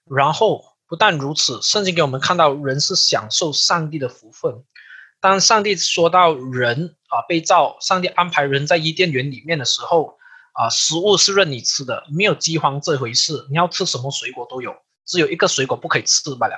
[0.05, 0.65] 然后。
[0.89, 4.63] 不但如此，圣经给我们看到人是享受上帝的福分。
[5.19, 10.17] 当上帝说到人啊被造，上帝安排人在伊甸园里面的时候，
[10.53, 13.45] 啊，食物是任你吃的，没有饥荒这回事。
[13.51, 16.55] 你要吃什么水果都有，只有一个水果不可以吃罢了。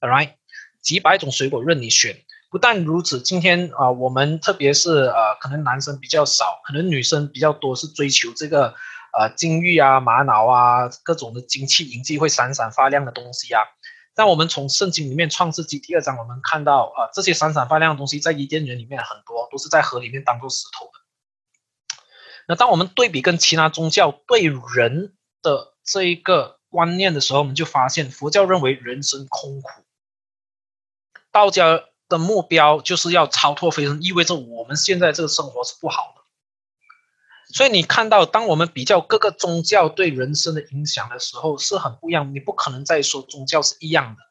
[0.00, 0.34] All right，
[0.82, 2.24] 几百种水果任你选。
[2.50, 8.74] 不但如此，今天啊，我们特别是呃，可能男生比较少，可能女生比较多，是追求这个。
[9.18, 13.62] 呃，金玉啊，玛瑙啊，各种的金器银器会闪闪发亮的东西啊。
[14.14, 20.92] 但我们从圣经里面创世纪第二章，我们看到啊，这些闪闪发亮的东西在伊甸园里面很多都是在河里面当做石头的。
[22.46, 29.68] 那当我们对比跟其他宗教对人的这一个观念的时候，我们就发现佛教认为人生空苦，
[31.32, 36.22] 道家的目标就是要超脱飞升，意味着我们现在这个生活是不好的。
[37.54, 42.34] 所以你看到，当我们比较各个宗教对人生的影响的时候，是很不一样。
[42.34, 44.22] 你不可能再说宗教是一样的，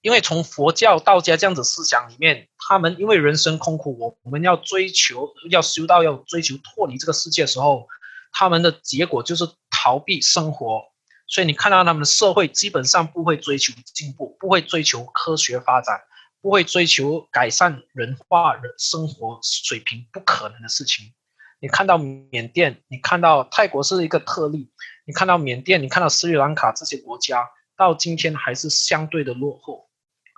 [0.00, 7.86] 因为从佛教、道家这样子思想里面，他们因为人生空苦，我我们要追求、要修道、要追求脱离这个世界时候，
[8.32, 10.82] 他们的结果就是逃避生活。
[11.28, 16.00] 所以你看到他们的社会基本上不会追求进步，不会追求科学发展，
[16.42, 21.14] 不会追求改善人化人生活水平，不可能的事情。
[21.60, 24.72] 你看到缅甸，你看到泰国是一个特例，
[25.06, 29.88] 你看到缅甸，你看到斯里兰卡这些国家，到今天还是相对的落后。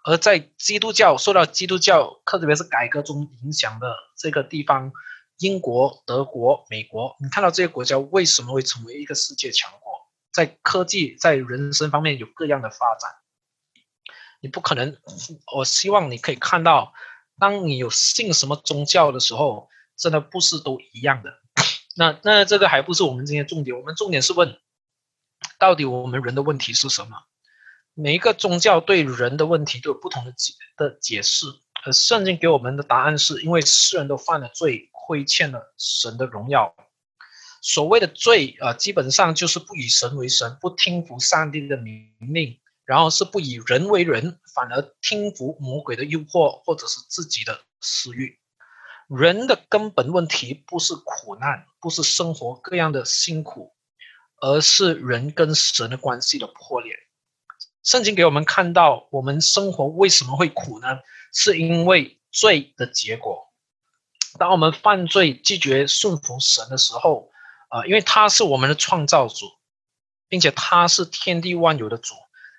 [0.05, 4.93] 而在基督教受到基督教，特别是改革中影响的这个地方，
[5.39, 9.95] 英国、德国、美国，你看到这些国家为什么会成为一个世界强国？
[10.31, 13.11] 在科技、在人生方面有各样的发展。
[14.45, 14.95] 你不可能，
[15.57, 16.93] 我希望你可以看到，
[17.41, 19.71] 当你有信什么宗教的时候。
[19.97, 21.39] 真的不是都一样的，
[21.95, 24.59] 那那这个还不是我们今天重点，我们重点是问，
[25.57, 27.17] 到底我们人的问题是什么？
[27.95, 31.47] 每一个宗教对人的问题都有不同的解的解释，
[31.85, 36.75] 而圣经给我们的答案是因为世人都犯了罪，亏欠了神的荣耀。
[37.63, 48.39] 所谓的罪啊，基本上就是不以神为神，不听服上帝的命令，然后是不以人为人，反而听服魔鬼的诱惑，或者是自己的私欲。
[49.09, 53.75] 人的根本问题不是苦难，不是生活各样的辛苦，
[54.41, 56.95] 而是人跟神的关系的破裂。
[57.83, 61.01] 圣经给我们看到，我们生活为什么会苦呢？
[61.35, 63.53] 是因为罪的结果。
[64.39, 67.31] 当我们犯罪、拒绝顺服神的时候，
[67.69, 69.47] 啊，因为他是我们的创造主，
[70.29, 72.15] 并且他是天地万有的主。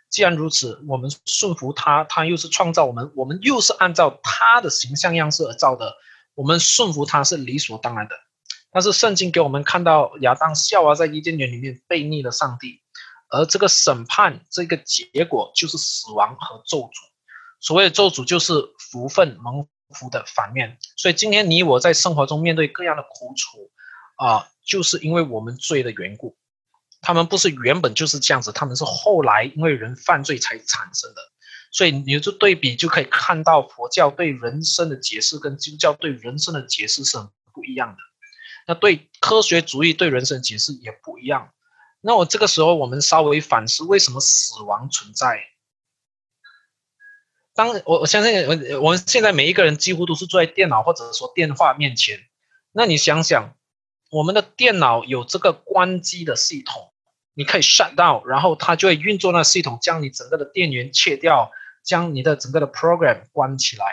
[0.09, 5.93] 既然如此，我们顺服他，他又是创造我们，我们又是按照他的形象样式而造的。
[6.35, 8.15] 我们顺服他是理所当然的，
[8.69, 12.81] 但是圣经给我们看到亚当夏娃在伊甸园里面背逆了上帝，
[13.29, 16.91] 而这个审判这个结果就是死亡和咒诅。
[17.61, 19.65] 所谓的咒诅就是福分蒙
[19.97, 20.77] 福的反面。
[20.97, 23.71] 所以今天你我在生活中面对各样的苦楚
[24.17, 26.37] 啊，就是因为我们罪的缘故。
[27.01, 31.21] 他们不是原本就是这样子，他们是后来因为人犯罪才产生的。
[31.71, 37.97] 所以你就对比就可以看到佛教对人生的解释跟基督教对人生的解释是很不一样的。
[38.67, 41.49] 那对科学主义对人生解释也不一样。
[42.01, 45.43] 那我这个时候我们稍微反思，为什么死亡存在？
[47.53, 52.19] 当我我相信我我们现在每一个人几乎都是坐在电脑或者说电话面前。
[52.71, 53.55] 那你想想，
[54.09, 56.93] 我们的电脑有这个关机的系统，
[57.33, 61.51] 你可以 shut down，然后它就会运作那系统，将你整个的电源切掉，
[61.83, 63.85] 将你的整个的 program 关起来，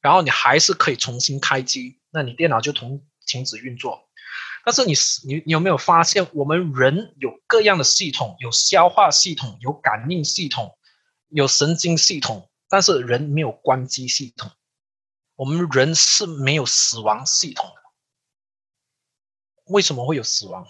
[0.00, 4.08] 然后你还是可以重新开机，那你电脑就同停止运作。
[4.64, 4.92] 但是你
[5.26, 10.74] 你你有没有发现，我们人有各样的系统，有消化系统，有感应系统。
[11.30, 14.50] 有神经系统，但是人没有关机系统。
[15.36, 17.70] 我们人是没有死亡系统。
[19.68, 20.66] 为什么会有死亡？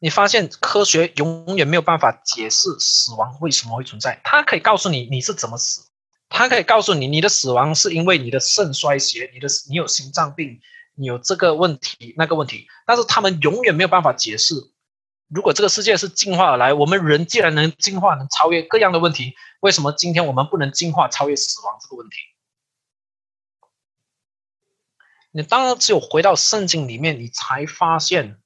[0.00, 4.20] 你发现科学永远没有办法解释死亡为什么会存在。
[4.22, 5.86] 它可以告诉你你是怎么死，
[6.28, 10.60] 它可以告诉你你的死亡是因为你的肾衰竭，你的你有心脏病，
[10.94, 14.54] 你有这个问题那个问题，但是他们永远没有办法解释。
[15.28, 22.16] 如果这个世界是进化而来，我们人既然能进化，能超越各样的问题，为什么今天我们不能进化超越死亡这个问题？
[25.36, 28.38] 你当然只有回到圣经里面，你才发现，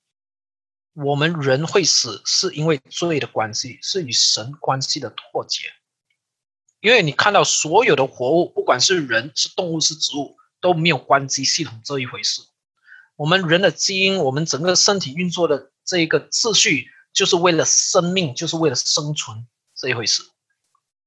[0.94, 5.64] 我们人会死是因为罪的关系，是与神关系的脱节。
[6.80, 12.40] 因为你看到所有的活物，不管是人、是动物、是植物，都没有关机系统这一回事。
[13.16, 15.70] 我们人的基因，我们整个身体运作的。
[15.84, 20.22] 这一个秩序就是为了生命，就是为了生存这一回事，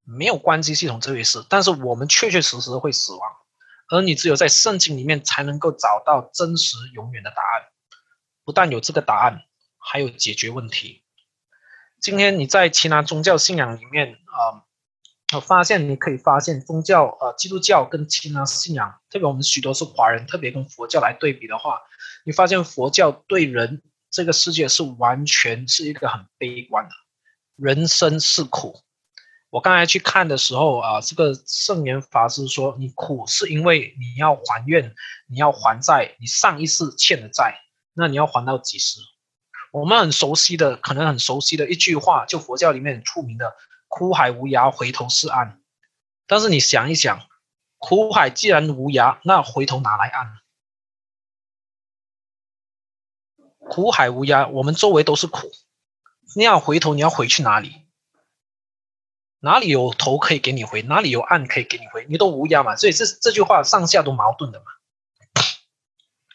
[0.04, 1.46] 没有关机系统这一回事。
[1.50, 3.22] 但是我们确确实实会死亡，
[3.92, 7.62] 而你只有在圣经里面才能够找到真实永远的答案。
[8.44, 9.44] 不但有这个答案，
[9.78, 11.04] 还有解决问题。
[12.00, 14.66] 今天你在其他宗教信仰里面啊，
[15.36, 21.80] 我发现你可以发现宗教呃，基督教跟其他信仰，特别我们许多是华人，特别跟佛教来对比的话，
[22.26, 23.84] 你发现佛教对人。
[24.14, 26.92] 这个世界是完全是一个很悲观的，
[27.56, 28.82] 人生是苦。
[29.52, 34.95] 我刚才去看的时候啊，这个圣严法师说，你苦是因为你要还愿，
[35.28, 37.60] 你要还债，你上一世欠的债，
[37.93, 39.02] 那你要还到几时？
[39.74, 43.54] 我们很熟悉的，可能很熟悉的一句话，就佛教里面很出名的
[43.89, 45.62] “苦海无涯，回头是岸”。
[46.28, 47.28] 但是你想一想，
[47.78, 50.39] 苦海既然无涯，那回头哪来岸？
[53.70, 55.52] 苦海无涯，我们周围都是苦。
[56.38, 57.86] 你要回头，你要回去哪里？
[59.42, 60.82] 哪里有头可以给你回？
[60.84, 62.06] 哪里有岸可以给你回？
[62.08, 62.76] 你都无涯嘛。
[62.76, 64.66] 所以这这句话上下都矛盾的嘛。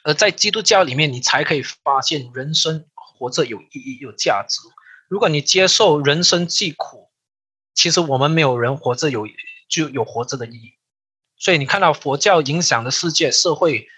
[0.04, 4.60] 而在基督教里面，你才可以发现人生活着有意义、有价值。
[5.08, 7.10] 如果你接受人生既苦，
[7.74, 9.26] 其实我们没有人活着有
[9.68, 10.74] 就有活着的意义。
[11.38, 13.88] 所以你看到佛教影响的世界社会。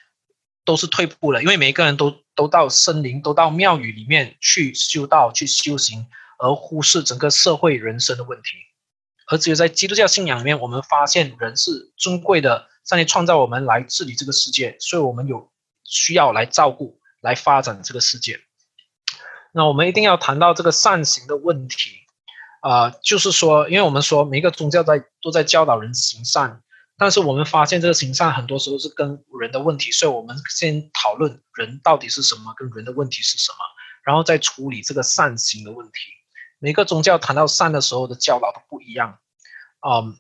[0.65, 6.07] 都是退步了，因为每一个人都都到森林、都到庙宇里面去修道、去修行，
[6.39, 8.59] 而忽视整个社会人生的问题。
[9.31, 15.51] 而只有在基督教信仰里面，我们发现人是尊贵的，上帝创造我们来治理这个世界，所以我们有
[15.85, 18.41] 需要来照顾、来发展这个世界。
[19.53, 21.91] 那我们一定要谈到这个善行的问题
[22.63, 26.63] 啊，就是说，因为我们说每一个宗教在都在教导人行善。
[27.01, 33.59] 但是我们发现这个行善很多时候是跟人的问题，所以我们先讨论人到底是什么，跟人的问题是什么，
[34.03, 36.18] 然后再处理这个善行的问题。
[36.59, 39.19] 每个宗教谈到善的时候的教导都不一样。
[39.87, 40.19] 嗯，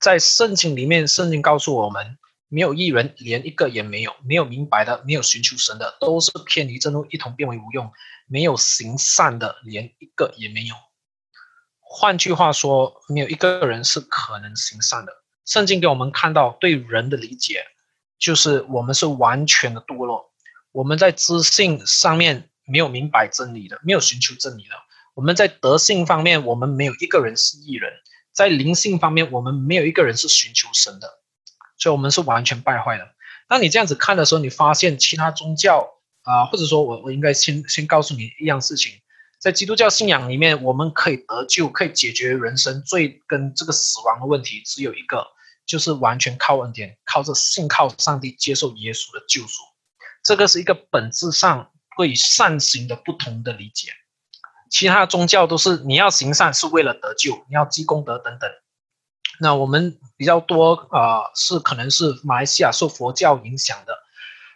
[0.00, 2.18] 在圣经里面，圣经告诉我们，
[2.48, 7.86] 没有一人，连一个也没有；没有明白的，没有寻求神的，都是偏离正路，一同变为无用；
[8.26, 10.74] 没有行善的，连一个也没有。
[11.80, 15.12] 换句话说，没有一个人是可能行善的。
[15.44, 17.64] 圣经给我们看到对人的理解，
[18.18, 20.32] 就是我们是完全的堕落。
[20.72, 24.74] 我们在知性上面没有明白真理的，没有寻求真理的。
[25.16, 27.90] 我们在德性方面，我们没有一个人是异人；
[28.34, 31.08] 在灵性方面，我们没有一个人是寻求神的。
[31.78, 33.08] 所以，我们是完全败坏的。
[33.48, 35.88] 当你这样子看的时候，你发现其他宗教
[36.20, 38.92] 啊，或者说我我应该先先告诉你一样事情。
[39.38, 45.26] 在基督教信仰里面，我们可以得救，可以解决人生最跟这个死亡的问题，只有一个，
[45.64, 49.62] 就是完全靠恩典，靠着信靠上帝，接受耶稣的救赎。
[50.22, 53.92] 这个是一个本质上对善行的不同的理解。
[54.70, 58.50] 其他宗教都是你要行善是为了得救，你要积功德等等。
[59.38, 63.94] 那我们比较多啊，是可能是马来西亚受佛教影响的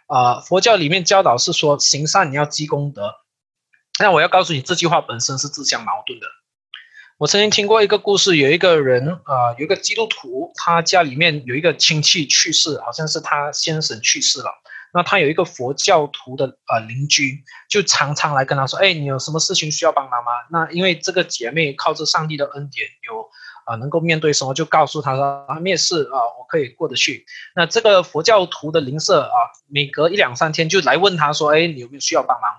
[0.07, 3.13] 啊，佛教里面教导是说行善你要积功德。
[3.99, 6.25] 那我要告诉你，这句话本身是自相矛盾的。
[7.19, 14.51] 我曾经听过一个故事，有一个人啊，有一个基督徒，他家里面有一个亲戚去世，好像是他先生去世了。
[14.93, 23.29] 那他有一个佛教徒的呃邻居，就常常来跟他说：“哎，你有什么事情需要帮忙吗？”那因为这个姐妹靠着上帝的恩典，有
[23.65, 27.25] 啊能够面对什么，就告诉他说：“啊，面试啊，我可以过得去。”
[27.55, 29.37] 那这个佛教徒的邻舍啊，
[29.67, 32.51] 每隔一两三天就来问他说：“哎，你有没有需要帮忙？”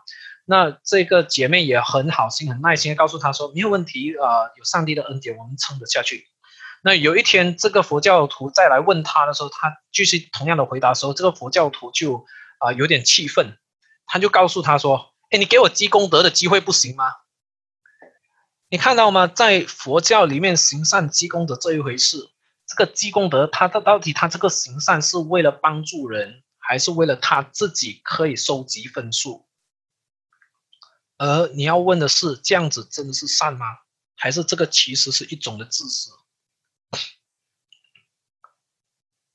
[0.44, 6.26] 那这个姐妹也很好心、很耐心的告诉他说：“没有问题啊，有上帝的恩典，我们撑得下去。”
[6.84, 12.26] 那有一天，这个佛教徒再来问他的时候，他继续同样的回答的时候，这个佛教徒就
[12.58, 13.56] 啊有点气愤，
[14.04, 17.04] 他就告诉他说：“哎，你给我积功德的机会不行吗？
[18.68, 19.28] 你看到吗？
[19.28, 22.30] 在佛教里面行善积功德这一回事，
[22.66, 29.46] 这个积功德，他他到底他这个行善是为了帮助人，还是为了他自己可以收集分数？
[31.16, 33.66] 而你要问的是，这样子真的是善吗？
[34.16, 36.10] 还是这个其实是一种的自私？”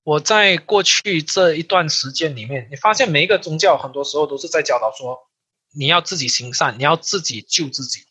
[0.03, 5.30] 我在过去这一段时间里面，你发现每一个宗教很多时候都是在教导说，
[5.74, 8.05] 你要自己行善，你要自己救自己。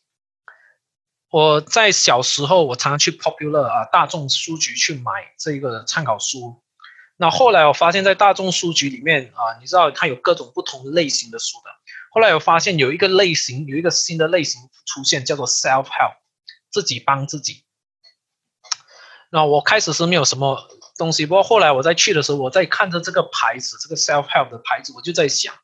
[1.30, 6.62] 我在小时候，我常常去 Popular 啊大众书局去买这个参考书。
[7.16, 11.70] 那后来我发现，在大众书局里面啊，你知道它有各种不同类型的书的。
[12.10, 16.16] 后来我发现有一个类型，有一个新的类型出现，叫做 Self Help，
[16.70, 17.65] 自己帮自己。
[19.36, 20.66] 那我开始是没有什么。
[20.98, 25.54] 东西，不过后来我在去的时候，我在看着这个牌子，这个 self help 的牌子，我就在想，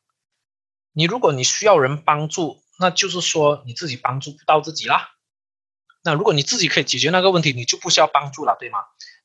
[0.91, 5.09] 你如果你需要人帮助，那就是说你自己帮助不到自己啦。
[6.03, 8.77] 那如果你自己可以解决那个问题，你就不需要帮助了，对吗？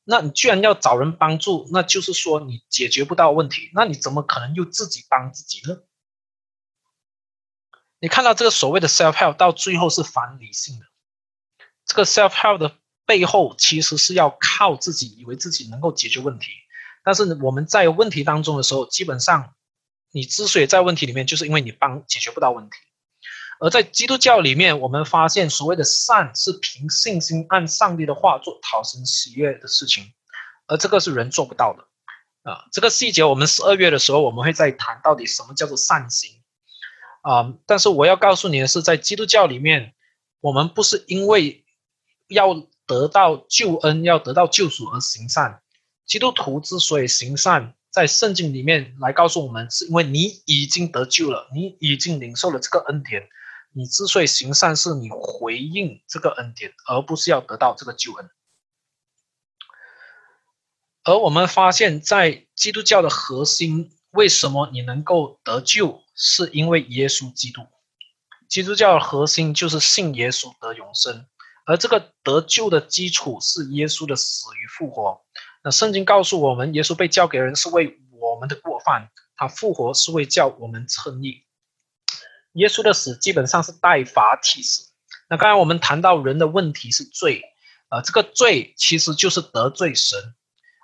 [0.03, 5.77] 那你居然要找人帮助，那就是说你解决不到问题，那你怎么可能又自己帮自己呢？
[7.99, 10.87] 你看到这个所谓的 self help 到最后是反理性的，
[11.85, 12.75] 这个 self help 的。
[13.09, 16.51] 背后其实是要靠自己，以为自己能够解决问题，
[17.03, 19.55] 但是我们在问题当中的时候，基本上
[20.11, 22.77] 你之所以在问题里面，就是因为你帮解决不到问题。
[23.59, 30.13] 而在基督教里面，我们发现所谓的善是凭信心按上帝的话做讨神喜悦的事情，
[30.67, 32.65] 而这个是人做不到的啊。
[32.71, 36.29] 这个细节我们十二月的时候我们会再谈到底什么叫做善行
[37.23, 37.55] 啊。
[37.65, 39.95] 但是我要告诉你的是，在基督教里面，
[40.41, 41.65] 我们不是因为
[42.27, 45.61] 要得到救恩，要得到救赎而行善。
[46.07, 53.29] 基督徒之所以行善，在圣经里面来告诉我们，是因为你已经得救了，你已经领受了这个恩典。
[53.73, 58.27] 你之所以行善，是你回应这个恩典，而不是要得到这个救恩。
[61.03, 67.67] 而我们发现，在基督教的核心，为什么你能够得救，是因为耶稣基督。
[68.47, 71.27] 基督教的核心就是信耶稣得永生。
[71.69, 75.21] 而这个得救的基础是耶稣的死与复活。
[75.63, 81.43] 那圣经告诉我们，耶稣被交给人是为我们的过犯，他复活是为叫我们称义。
[82.53, 84.89] 耶稣的死基本上是代罚替死。
[85.29, 87.43] 那刚才我们谈到人的问题是罪，
[87.91, 90.33] 呃，这个罪其实就是得罪神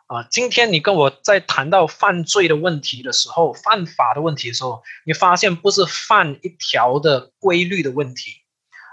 [0.05, 0.21] 啊。
[0.29, 8.43] 今天你跟我在谈到犯罪的问题的时候，犯法的问题的时候，你发现不是犯一条的规律的问题，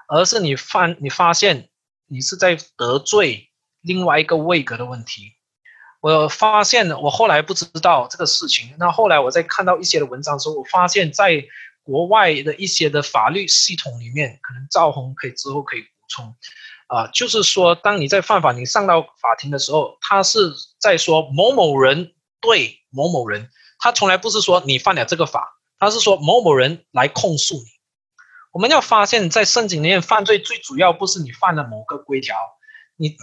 [0.09, 1.69] 而是你犯你发现。
[2.13, 3.49] 你是在得罪
[3.81, 5.33] 另外一个位格的问题。
[6.03, 8.75] 我发现我后来不知道这个事情。
[8.79, 11.43] 那后来我在看到一些的文章的时候，我发现在
[11.83, 16.37] 国外的一些的法律系统里面，可能赵红可以之后可以补充
[16.89, 23.49] 啊，就是说，当你在犯法，你上到法庭的时候，他是在说某某人对某某人，
[23.79, 27.65] 他从来不是说你犯了这个法，他是说某某人来控诉你。
[28.53, 32.37] 我们要发现，在圣经里面犯罪最主要不是你犯了某个规条，
[32.97, 33.17] 你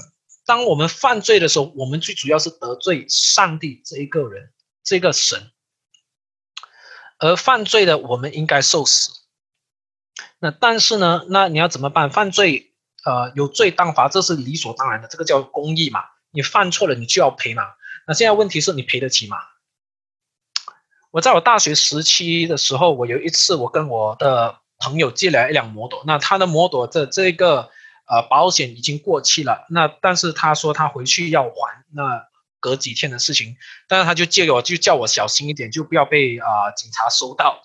[0.44, 4.52] 当我们犯罪的时候，我们最主要是得罪上帝这一个人，
[4.84, 5.52] 这个神，
[7.20, 9.12] 而犯罪的我们应该受死。
[10.40, 12.10] 那但是呢，那你要怎么办？
[12.10, 12.74] 犯罪，
[13.06, 16.06] 呃，有罪当罚，这是理所当然的，这个叫公义嘛。
[16.32, 17.64] 你犯错了，你就要赔嘛。
[18.08, 19.38] 那现在问题是你赔得起吗？
[21.12, 24.62] 我在我大学时期的时候，我有一次，我跟我的。
[24.80, 27.70] 朋友借来一辆摩托，那他的摩托的这个
[28.08, 32.26] 呃保险已经过期了，那但是他说他回去要还，那
[32.62, 33.58] 隔几天的事情，
[33.88, 37.62] 但是他就借给我，就叫我小心一点，就不要被啊警察收到。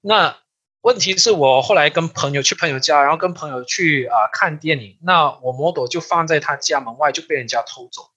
[0.00, 0.36] 那
[0.80, 8.10] 问题是我后来跟朋友去朋友家，然后跟朋友去啊看电影，那我摩托就放在他家门外，就被人家偷走。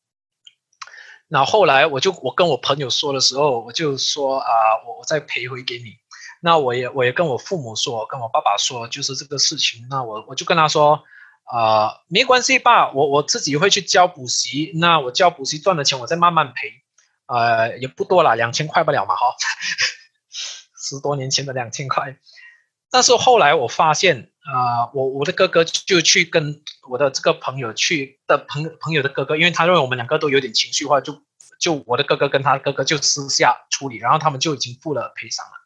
[1.27, 4.47] 那后来我就我跟我朋友说的时候，我就说啊，
[4.87, 5.97] 我我再赔回给你。
[6.45, 9.87] 那我也我也跟我父母说，跟我爸爸说，就是这个事情。
[9.89, 11.03] 那我我就跟他说，
[11.45, 14.71] 啊，没关系，爸，我我自己会去交补习。
[14.75, 16.71] 那我交补习赚的钱，我再慢慢赔，
[17.25, 19.33] 呃，也不多了，两千块不了嘛，哈。
[20.77, 22.15] 十多年前的两千块。
[22.91, 31.23] 但是后来我发现，啊，我我的哥哥就去跟我的这个朋友去的朋朋友的哥哥，因为他认为我们两个都有点情绪化，就
[31.59, 35.64] 就我的哥哥跟他哥哥就私下处理，然后他们就已经付了赔偿了。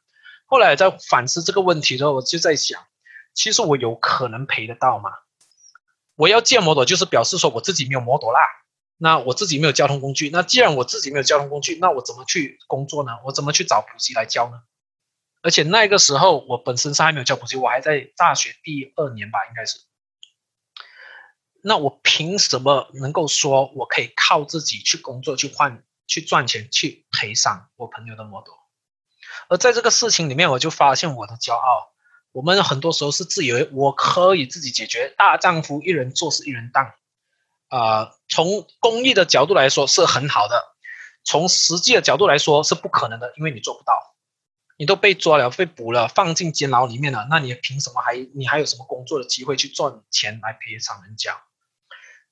[0.49, 2.83] 后来在反思这个问题的时候，我就在想，
[3.35, 5.11] 其实我有可能赔得到吗？
[6.15, 8.41] 我要借摩托，就是表示说我自己没有摩托啦，
[8.97, 10.31] 那我自己没有交通工具。
[10.31, 13.11] 那既然我自己没有交通工具，那我怎么去工作呢？
[13.25, 14.63] 我怎么去找补习来教呢？
[15.43, 19.79] 而且那个时候我本身是还没有教补习，我还在大学第二年吧，应该是。
[21.61, 28.58] 那我凭什么能够说我可以靠自己去工作、去换、去赚钱、去赔偿我朋友的摩托？
[29.49, 31.91] 而在这个事情里面，我就发现我的骄傲。
[32.31, 36.93] 我们很多时候是自以为我可以自己解决，大丈夫一人做事一人当。
[37.67, 40.75] 啊，从公益的角度来说是很好的，
[41.23, 44.15] 从实际的角度来说是不可能的，因为你做不到。
[44.77, 51.35] 你都被抓了、被捕了、放进监牢里面了，那你凭什么还你还有什么工作的机会去赚钱来赔偿人家？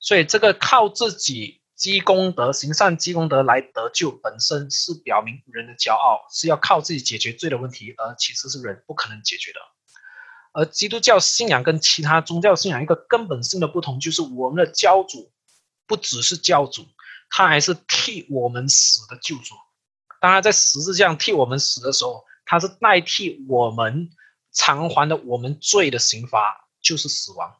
[0.00, 9.60] 所以这个靠自己积功德、行善积功德来得救，本身是表明人的骄傲，是要靠自己解决罪的问题，而其实是人不可能解决的。
[10.52, 15.32] 而基督教信仰跟其他宗教信仰一个根本性的不同，就是我们的教主
[15.86, 16.86] 不只是教主，
[17.30, 19.54] 他还是替我们死的救主。
[20.20, 22.24] 当他在十字架上替我们死的时候。
[22.50, 24.08] 他是代替我们
[24.52, 27.56] 偿还的我们罪的刑罚，就是死亡。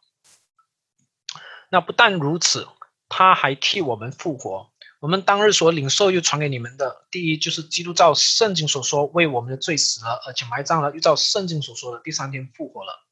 [1.70, 2.66] 那不但如此，
[3.08, 4.70] 他还替我们复活。
[5.00, 13.04] 我们当日所领受又传给你们的，第一就是基督照圣经所说为我们的罪死了，而且埋葬了，又照圣经所说的第三天复活了。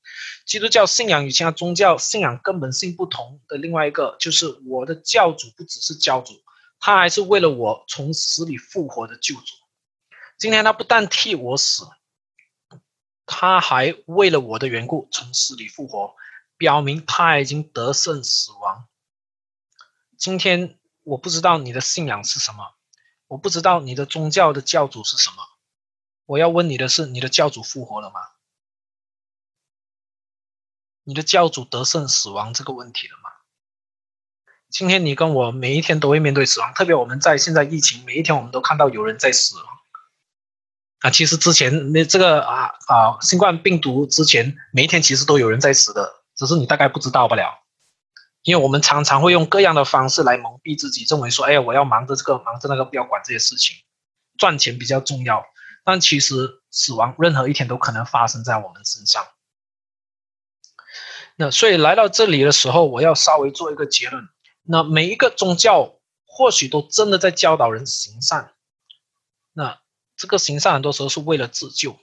[0.44, 6.34] 基督教信仰与其他宗教信仰根本性不同的另外一个，就是我的教主不只是教主，
[6.80, 9.54] 他还是为了我从死里复活的救主。
[10.38, 11.86] 今天他不但替我死，
[13.26, 16.14] 他还为了我的缘故从死里复活，
[16.56, 18.86] 表明他已经得胜死亡。
[20.18, 22.74] 今天我不知道你的信仰是什么，
[23.26, 25.36] 我不知道你的宗教的教主是什么。
[26.24, 28.20] 我要问你的是：你的教主复活了吗？
[31.04, 33.30] 你的教主得胜死亡这个问题了吗？
[34.68, 39.66] 今天你跟我每一天都会面对死亡，特别我们在现在疫情，每一天我们都看到有人在死亡。
[41.00, 47.65] 啊，其实之前那这个啊啊，新冠病毒之前每一天其实都有人在死的，只是你大概不知道罢了。
[48.46, 53.76] 因为我们常常会用各样的方式来蒙蔽自己，认为说，哎呀，我要忙着这个，忙着那个，不要管这些事情，
[54.38, 55.44] 赚钱比较重要。
[55.84, 59.26] 但其实死亡任何一天都可能发生在我们身上。
[61.34, 64.28] 那所以来到这里的时候，我要稍微做一个结论。
[64.62, 68.52] 那每一个宗教或许都真的在教导人行善。
[69.52, 69.80] 那。
[70.18, 71.94] 这个行善很多时候是为了自救，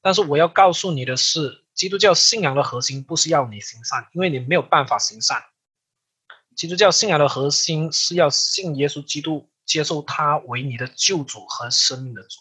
[0.00, 5.42] 但是我要告诉你的是，基督教信仰的核心不是要你行善，因为你没有办法行善。
[6.58, 12.40] 基督教信仰的核心是要信耶稣基督，接受他为你的救主和生命的主。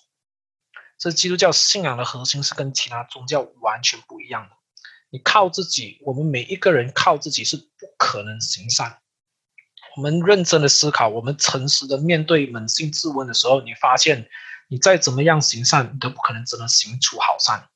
[0.97, 4.55] 这基督教信仰的核心是跟其他宗教完全不一样的。
[5.11, 8.97] 你靠自己，我们每一个人靠自己是不可能行善。
[9.95, 14.28] 我们认真的思考，我们诚实的面对扪心自问的时候，你发现。
[14.70, 17.70] 你再怎么样行善，你都不可能真的行出好善。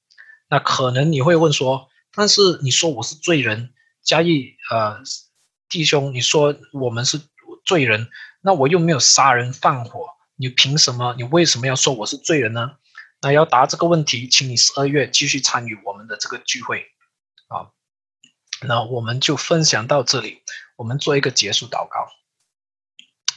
[0.49, 3.73] 那可能你会问说：“但是你说我是罪人，
[4.03, 5.01] 加义呃
[5.71, 7.19] 弟兄，你说我们是
[7.65, 8.07] 罪人，
[8.41, 10.05] 那我又没有杀人放火，
[10.35, 11.15] 你凭什么？
[11.17, 12.73] 你为什么要说我是罪人呢？”
[13.23, 16.85] 那要答这个问题，请你十二月继续参与我们的这个聚会
[17.47, 17.69] 啊。
[18.67, 20.41] 那我们就分享到这里，
[20.75, 22.07] 我们做一个结束祷告。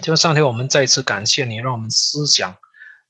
[0.02, 2.56] 就上天，我们再一次感谢你，让我们思想。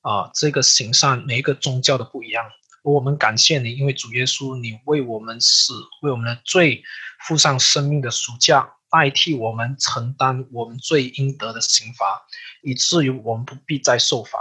[0.02, 2.44] 啊，这个行善每一个宗教的不一样，
[2.82, 5.72] 我们感谢你，因为主耶稣，你为我们死，
[6.02, 6.82] 为我们的罪
[7.26, 12.22] 付上生命的赎价，代替我们承担我们罪应得的刑罚，
[12.62, 14.38] 以至于我们不必再受罚，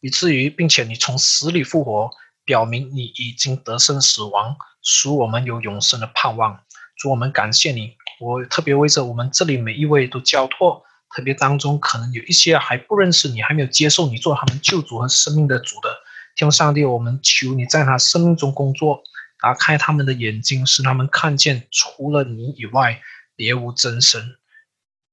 [0.00, 2.10] 以至于并且你从死里复活，
[2.44, 6.60] 表明你已经得胜死亡，使我们有永生的盼望。
[6.98, 10.82] 主，我们感谢你，我特别为着我们这里每一位都交托。
[11.16, 15.88] 特别当中可能有一些还不认识你，还没有接受你做他们救主和生命的主的，
[16.36, 19.02] 天父上帝，我们求你在他生命中工作，
[19.40, 23.00] 打开他们的眼睛，使他们看见除了你以外
[23.36, 24.36] 别无真神，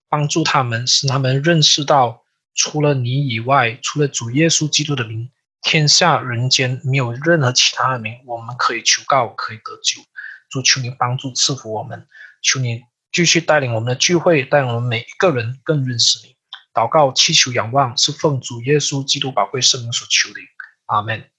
[0.10, 10.02] 帮助他们，使他们认识到除了你以外，除了主耶稣基督的名，天下人间没有任何其他的名，我们可以求告，可以得救。
[10.50, 12.08] 主求你帮助赐福我们，
[12.42, 12.84] 求你。
[13.14, 16.38] 继续带领我们的聚会，带领我们每一个人更认识你。
[16.74, 20.40] 祷告、祈求、仰望，是奉主耶稣基督宝贵圣名所求的。
[20.86, 21.30] 阿门。